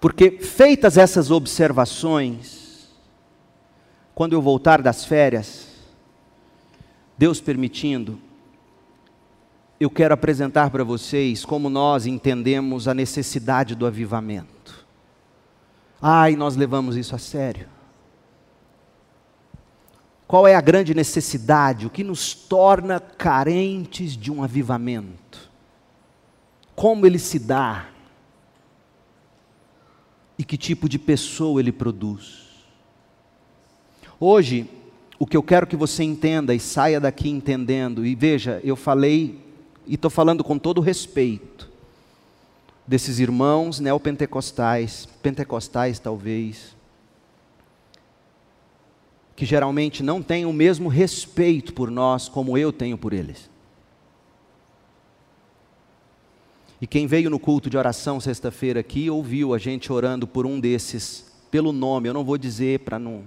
[0.00, 2.65] Porque, feitas essas observações,
[4.16, 5.66] quando eu voltar das férias,
[7.18, 8.18] Deus permitindo,
[9.78, 14.86] eu quero apresentar para vocês como nós entendemos a necessidade do avivamento.
[16.00, 17.68] Ai, nós levamos isso a sério.
[20.26, 21.86] Qual é a grande necessidade?
[21.86, 25.50] O que nos torna carentes de um avivamento?
[26.74, 27.90] Como ele se dá?
[30.38, 32.45] E que tipo de pessoa ele produz?
[34.18, 34.68] Hoje,
[35.18, 39.38] o que eu quero que você entenda e saia daqui entendendo, e veja, eu falei,
[39.86, 41.70] e estou falando com todo respeito,
[42.86, 46.74] desses irmãos neopentecostais, pentecostais talvez,
[49.34, 53.50] que geralmente não têm o mesmo respeito por nós como eu tenho por eles.
[56.80, 60.58] E quem veio no culto de oração sexta-feira aqui ouviu a gente orando por um
[60.58, 63.24] desses, pelo nome, eu não vou dizer para não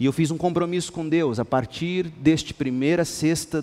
[0.00, 3.62] e eu fiz um compromisso com Deus, a partir deste primeira sexta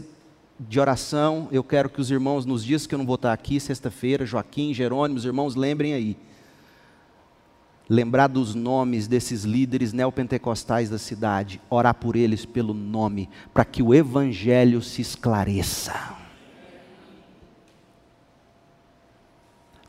[0.60, 3.60] de oração, eu quero que os irmãos, nos dias que eu não vou estar aqui,
[3.60, 6.16] sexta-feira, Joaquim, Jerônimo, os irmãos lembrem aí.
[7.90, 13.82] Lembrar dos nomes desses líderes neopentecostais da cidade, orar por eles pelo nome, para que
[13.82, 16.16] o evangelho se esclareça.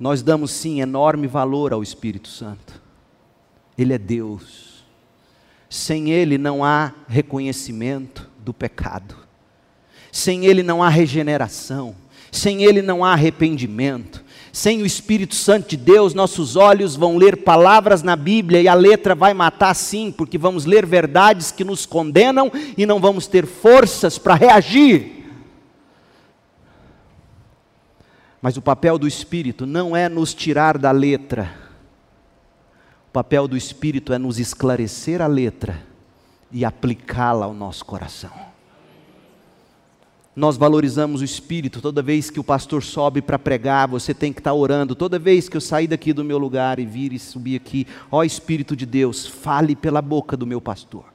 [0.01, 2.81] Nós damos sim enorme valor ao Espírito Santo.
[3.77, 4.68] Ele é Deus.
[5.69, 9.15] Sem Ele não há reconhecimento do pecado.
[10.11, 11.95] Sem Ele não há regeneração.
[12.31, 14.25] Sem Ele não há arrependimento.
[14.53, 18.75] Sem o Espírito Santo de Deus, nossos olhos vão ler palavras na Bíblia e a
[18.75, 23.47] letra vai matar sim, porque vamos ler verdades que nos condenam e não vamos ter
[23.47, 25.19] forças para reagir.
[28.41, 31.55] Mas o papel do Espírito não é nos tirar da letra,
[33.19, 35.83] papel do Espírito é nos esclarecer a letra
[36.53, 38.31] e aplicá-la ao nosso coração.
[40.37, 44.39] Nós valorizamos o Espírito toda vez que o pastor sobe para pregar, você tem que
[44.39, 44.95] estar orando.
[44.95, 48.23] Toda vez que eu sair daqui do meu lugar e vir e subir aqui, ó
[48.23, 51.07] Espírito de Deus, fale pela boca do meu pastor.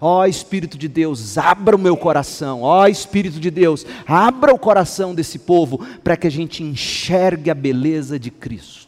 [0.00, 2.62] Ó Espírito de Deus, abra o meu coração.
[2.62, 7.54] Ó Espírito de Deus, abra o coração desse povo para que a gente enxergue a
[7.54, 8.79] beleza de Cristo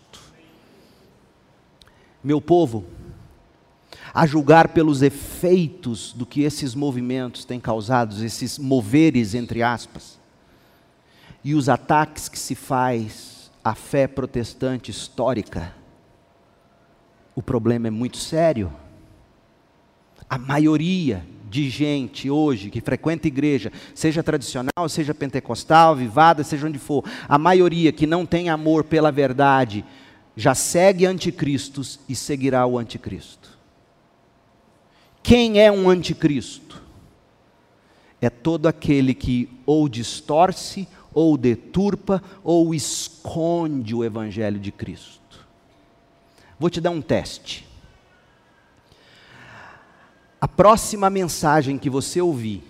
[2.22, 2.84] meu povo,
[4.14, 10.20] a julgar pelos efeitos do que esses movimentos têm causado, esses moveres, entre aspas,
[11.42, 15.74] e os ataques que se faz à fé protestante histórica,
[17.34, 18.72] o problema é muito sério.
[20.28, 26.78] A maioria de gente hoje que frequenta igreja, seja tradicional, seja pentecostal, vivada, seja onde
[26.78, 29.84] for, a maioria que não tem amor pela verdade,
[30.36, 33.58] já segue anticristos e seguirá o anticristo.
[35.22, 36.82] Quem é um anticristo?
[38.20, 45.46] É todo aquele que ou distorce, ou deturpa, ou esconde o evangelho de Cristo.
[46.58, 47.68] Vou te dar um teste.
[50.40, 52.64] A próxima mensagem que você ouvir,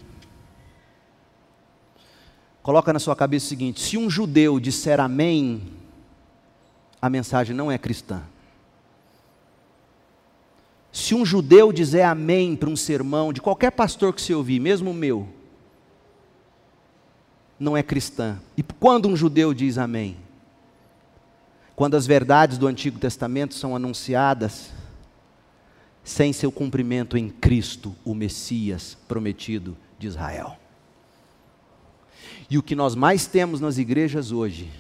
[2.62, 5.62] coloca na sua cabeça o seguinte: se um judeu disser amém,
[7.03, 8.22] a mensagem não é cristã.
[10.92, 14.92] Se um judeu dizer amém para um sermão de qualquer pastor que você ouvir, mesmo
[14.92, 15.28] o meu,
[17.59, 18.38] não é cristã.
[18.57, 20.16] E quando um judeu diz amém?
[21.74, 24.70] Quando as verdades do Antigo Testamento são anunciadas
[26.05, 30.57] sem seu cumprimento em Cristo, o Messias prometido de Israel.
[32.48, 34.70] E o que nós mais temos nas igrejas hoje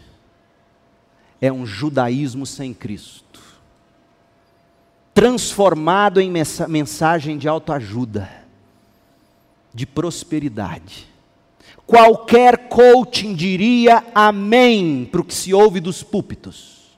[1.42, 3.40] é um judaísmo sem Cristo,
[5.12, 6.32] transformado em
[6.68, 8.30] mensagem de autoajuda,
[9.74, 11.08] de prosperidade.
[11.84, 16.96] qualquer coaching diria amém para o que se ouve dos púlpitos.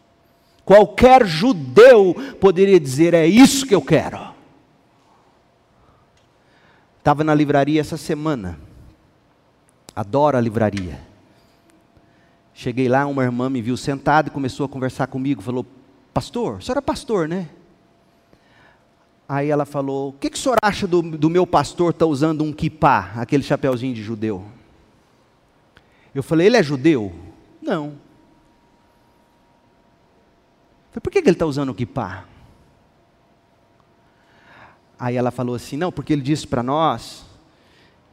[0.63, 4.35] Qualquer judeu poderia dizer: é isso que eu quero.
[6.99, 8.59] Estava na livraria essa semana.
[9.97, 11.14] Adoro a livraria.
[12.55, 15.43] Cheguei lá, uma irmã me viu sentado e começou a conversar comigo.
[15.43, 15.67] Falou:
[16.15, 17.51] Pastor, o senhor é pastor, né?
[19.29, 22.11] Aí ela falou: O que, que o senhor acha do, do meu pastor estar tá
[22.11, 24.45] usando um kippah, aquele chapeuzinho de judeu?
[26.15, 27.13] Eu falei: Ele é judeu?
[27.61, 27.99] Não.
[30.91, 32.25] Falei, Por que, que ele está usando o kippah?
[34.99, 37.25] Aí ela falou assim: não, porque ele disse para nós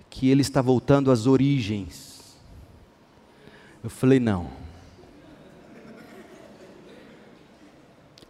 [0.09, 2.10] que ele está voltando às origens.
[3.83, 4.49] Eu falei: não.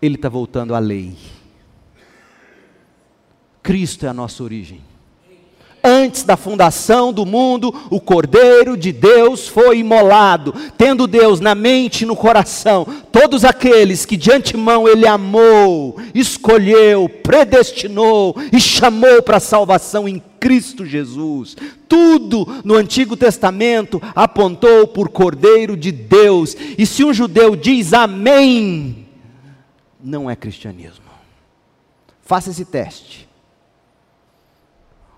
[0.02, 1.16] Ele está voltando à lei.
[3.62, 4.91] Cristo é a nossa origem.
[5.84, 12.02] Antes da fundação do mundo, o Cordeiro de Deus foi imolado, tendo Deus na mente
[12.02, 19.38] e no coração todos aqueles que de antemão Ele amou, escolheu, predestinou e chamou para
[19.38, 21.56] a salvação em Cristo Jesus.
[21.90, 26.56] Tudo no Antigo Testamento apontou por Cordeiro de Deus.
[26.78, 29.08] E se um judeu diz amém,
[30.00, 31.06] não é cristianismo.
[32.22, 33.31] Faça esse teste.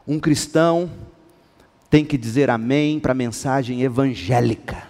[0.07, 0.91] Um cristão
[1.89, 4.87] tem que dizer amém para a mensagem evangélica.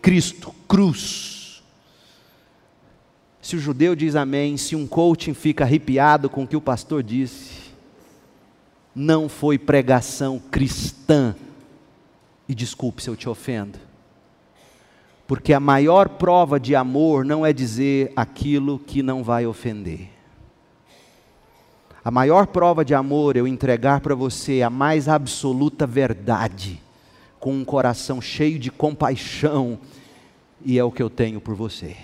[0.00, 1.62] Cristo, cruz.
[3.42, 7.02] Se o judeu diz amém, se um coaching fica arrepiado com o que o pastor
[7.02, 7.70] disse,
[8.94, 11.36] não foi pregação cristã.
[12.48, 13.78] E desculpe se eu te ofendo.
[15.26, 20.15] Porque a maior prova de amor não é dizer aquilo que não vai ofender.
[22.06, 26.80] A maior prova de amor é eu entregar para você a mais absoluta verdade,
[27.40, 29.76] com um coração cheio de compaixão,
[30.64, 31.96] e é o que eu tenho por você.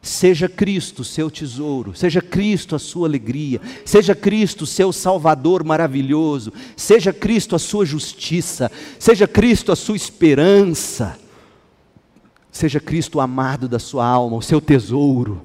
[0.00, 7.12] Seja Cristo seu tesouro, seja Cristo a sua alegria, seja Cristo seu Salvador maravilhoso, seja
[7.12, 11.18] Cristo a sua justiça, seja Cristo a sua esperança,
[12.50, 15.42] seja Cristo o amado da sua alma, o seu tesouro,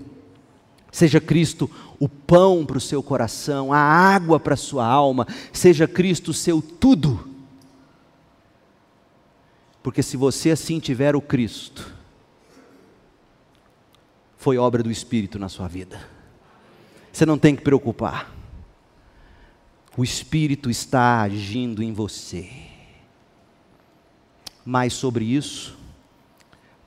[0.89, 1.69] seja Cristo
[1.99, 6.33] o pão para o seu coração, a água para a sua alma, seja Cristo o
[6.33, 7.27] seu tudo.
[9.83, 11.93] Porque se você assim tiver o Cristo,
[14.37, 15.99] foi obra do Espírito na sua vida.
[17.11, 18.33] Você não tem que preocupar.
[19.97, 22.49] O Espírito está agindo em você.
[24.63, 25.77] Mais sobre isso,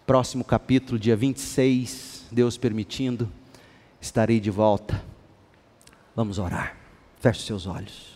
[0.06, 3.28] próximo capítulo, dia 26, Deus permitindo
[4.02, 5.00] estarei de volta.
[6.14, 6.76] Vamos orar.
[7.20, 8.10] Feche seus olhos.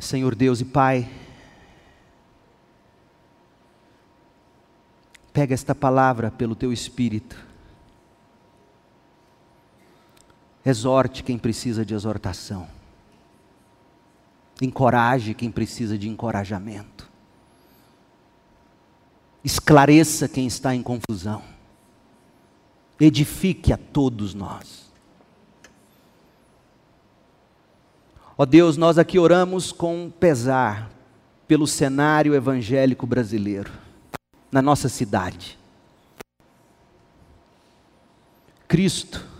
[0.00, 1.08] Senhor Deus e Pai,
[5.32, 7.36] pega esta palavra pelo teu espírito.
[10.66, 12.81] Exorte quem precisa de exortação
[14.66, 17.10] encoraje quem precisa de encorajamento,
[19.44, 21.42] esclareça quem está em confusão,
[23.00, 24.82] edifique a todos nós.
[28.36, 30.90] Ó Deus, nós aqui oramos com pesar
[31.46, 33.70] pelo cenário evangélico brasileiro,
[34.50, 35.58] na nossa cidade.
[38.66, 39.31] Cristo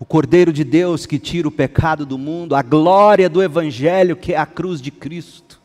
[0.00, 4.32] o Cordeiro de Deus que tira o pecado do mundo, a glória do Evangelho que
[4.32, 5.60] é a cruz de Cristo,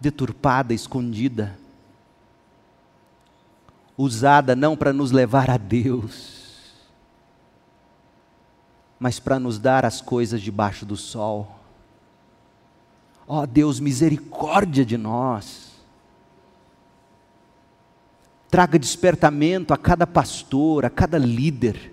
[0.00, 1.58] deturpada, escondida,
[3.98, 6.70] usada não para nos levar a Deus,
[8.98, 11.60] mas para nos dar as coisas debaixo do sol.
[13.28, 15.70] Ó oh, Deus, misericórdia de nós.
[18.48, 21.91] Traga despertamento a cada pastor, a cada líder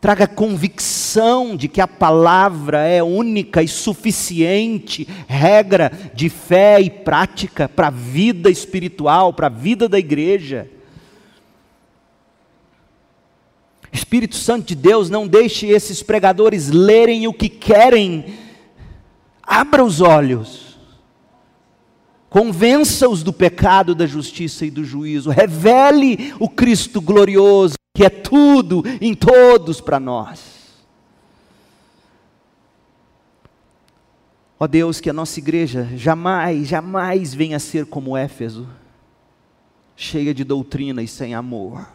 [0.00, 7.68] traga convicção de que a palavra é única e suficiente regra de fé e prática
[7.68, 10.70] para a vida espiritual, para a vida da igreja.
[13.92, 18.34] Espírito Santo de Deus, não deixe esses pregadores lerem o que querem,
[19.42, 20.78] abra os olhos,
[22.30, 28.82] convença-os do pecado, da justiça e do juízo, revele o Cristo glorioso que é tudo
[28.98, 30.40] em todos para nós.
[34.58, 38.66] Ó Deus, que a nossa igreja jamais, jamais venha a ser como Éfeso,
[39.94, 41.86] cheia de doutrina e sem amor.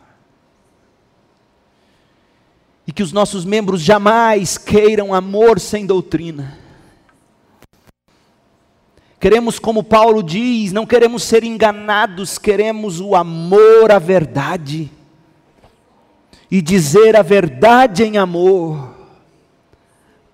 [2.85, 6.55] E que os nossos membros jamais queiram amor sem doutrina.
[9.19, 14.91] Queremos, como Paulo diz, não queremos ser enganados, queremos o amor à verdade.
[16.49, 18.95] E dizer a verdade em amor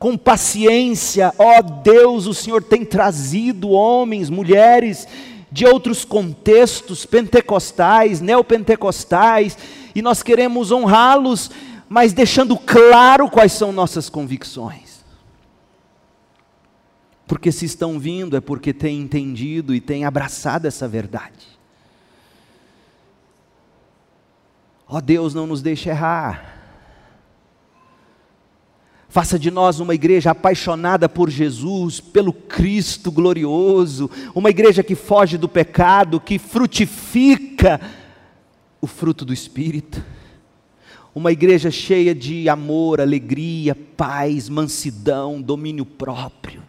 [0.02, 5.08] com paciência, ó Deus, o Senhor tem trazido homens, mulheres
[5.52, 9.56] de outros contextos, pentecostais, neopentecostais,
[9.94, 11.52] e nós queremos honrá-los,
[11.88, 15.06] mas deixando claro quais são nossas convicções.
[17.28, 21.51] Porque se estão vindo é porque têm entendido e têm abraçado essa verdade.
[24.94, 26.54] Ó oh Deus, não nos deixe errar.
[29.08, 35.38] Faça de nós uma igreja apaixonada por Jesus, pelo Cristo glorioso, uma igreja que foge
[35.38, 37.80] do pecado, que frutifica
[38.82, 40.04] o fruto do Espírito.
[41.16, 46.64] Uma igreja cheia de amor, alegria, paz, mansidão, domínio próprio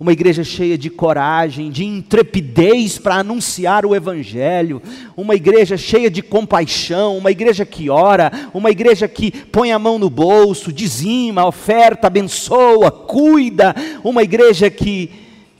[0.00, 4.80] uma igreja cheia de coragem, de intrepidez para anunciar o Evangelho,
[5.16, 9.98] uma igreja cheia de compaixão, uma igreja que ora, uma igreja que põe a mão
[9.98, 13.74] no bolso, dizima, oferta, abençoa, cuida,
[14.04, 15.10] uma igreja que,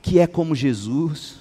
[0.01, 1.37] que é como Jesus.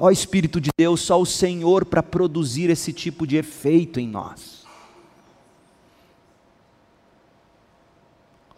[0.00, 4.61] Ó Espírito de Deus, só o Senhor para produzir esse tipo de efeito em nós.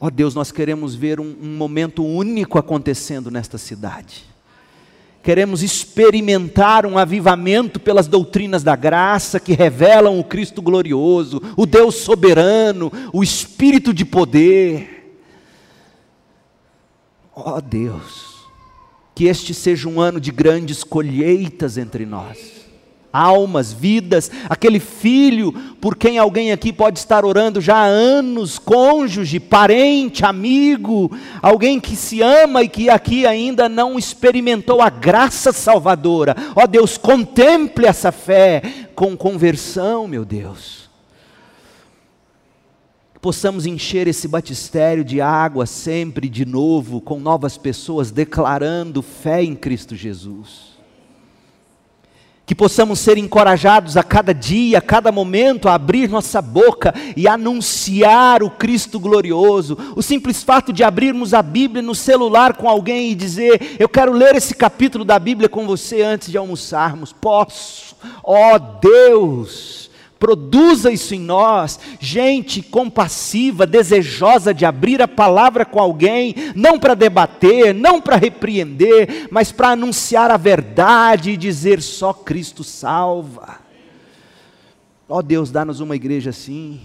[0.04, 4.26] Ó oh Deus, nós queremos ver um, um momento único acontecendo nesta cidade.
[5.22, 11.94] Queremos experimentar um avivamento pelas doutrinas da graça que revelam o Cristo glorioso, o Deus
[11.94, 15.16] soberano, o Espírito de poder.
[17.34, 18.44] Ó oh Deus,
[19.14, 22.53] que este seja um ano de grandes colheitas entre nós
[23.14, 29.38] almas, vidas, aquele filho por quem alguém aqui pode estar orando já há anos, cônjuge,
[29.38, 36.34] parente, amigo, alguém que se ama e que aqui ainda não experimentou a graça salvadora.
[36.56, 40.90] Ó Deus, contemple essa fé com conversão, meu Deus.
[43.20, 49.54] Possamos encher esse batistério de água sempre de novo, com novas pessoas declarando fé em
[49.54, 50.73] Cristo Jesus
[52.46, 57.26] que possamos ser encorajados a cada dia, a cada momento, a abrir nossa boca e
[57.26, 59.78] anunciar o Cristo glorioso.
[59.96, 64.12] O simples fato de abrirmos a Bíblia no celular com alguém e dizer: Eu quero
[64.12, 67.12] ler esse capítulo da Bíblia com você antes de almoçarmos.
[67.12, 69.84] Posso, ó oh, Deus
[70.24, 76.94] produza isso em nós, gente compassiva, desejosa de abrir a palavra com alguém, não para
[76.94, 83.58] debater, não para repreender, mas para anunciar a verdade e dizer só Cristo salva.
[85.06, 86.80] Ó oh Deus, dá-nos uma igreja assim.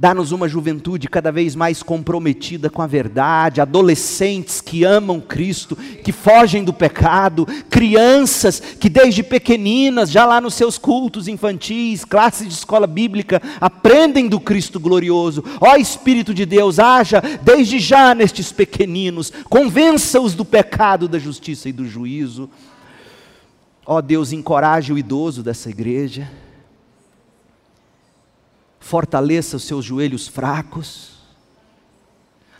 [0.00, 6.12] Dá-nos uma juventude cada vez mais comprometida com a verdade, adolescentes que amam Cristo, que
[6.12, 12.54] fogem do pecado, crianças que desde pequeninas, já lá nos seus cultos infantis, classes de
[12.54, 15.42] escola bíblica, aprendem do Cristo glorioso.
[15.60, 21.72] Ó Espírito de Deus, haja desde já nestes pequeninos, convença-os do pecado, da justiça e
[21.72, 22.48] do juízo.
[23.84, 26.30] Ó Deus, encoraje o idoso dessa igreja
[28.80, 31.18] fortaleça os seus joelhos fracos,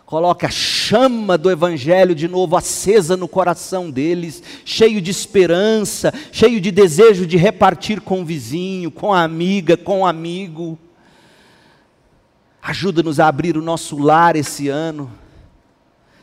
[0.05, 6.61] coloque a chama do Evangelho de novo acesa no coração deles, cheio de esperança, cheio
[6.61, 10.79] de desejo de repartir com o vizinho, com a amiga, com o amigo.
[12.63, 15.11] Ajuda-nos a abrir o nosso lar esse ano,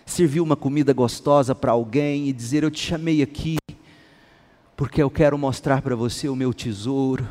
[0.05, 3.57] servir uma comida gostosa para alguém e dizer: Eu te chamei aqui,
[4.75, 7.27] porque eu quero mostrar para você o meu tesouro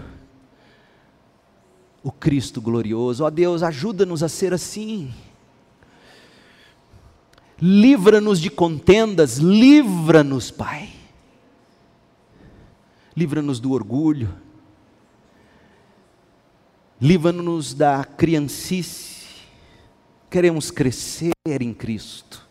[2.05, 3.25] o Cristo glorioso.
[3.25, 5.13] Ó Deus, ajuda-nos a ser assim.
[7.59, 10.93] Livra-nos de contendas, livra-nos, Pai.
[13.17, 14.35] Livra-nos do orgulho.
[17.01, 19.25] Livra-nos da criancice.
[20.29, 22.47] Queremos crescer em Cristo.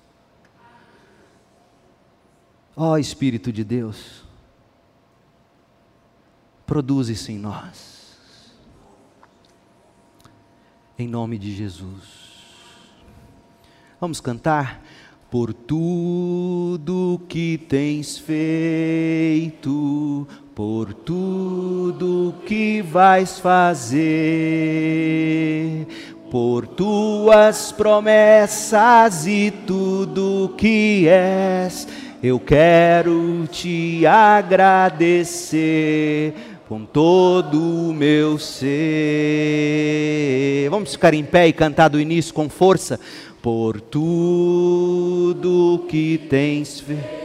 [2.76, 4.24] Ó Espírito de Deus,
[6.66, 7.93] produz isso em nós
[10.98, 12.24] em nome de Jesus.
[14.00, 14.82] Vamos cantar?
[15.32, 23.98] Por tudo que tens feito, por tudo que vais fazer,
[26.30, 31.88] por tuas promessas e tudo que és
[32.24, 35.54] eu quero te agradecer
[36.68, 38.70] com todo o meu ser.
[40.70, 43.00] Vamos ficar em pé e cantar do início com força.
[43.42, 47.23] Por tudo que tens feito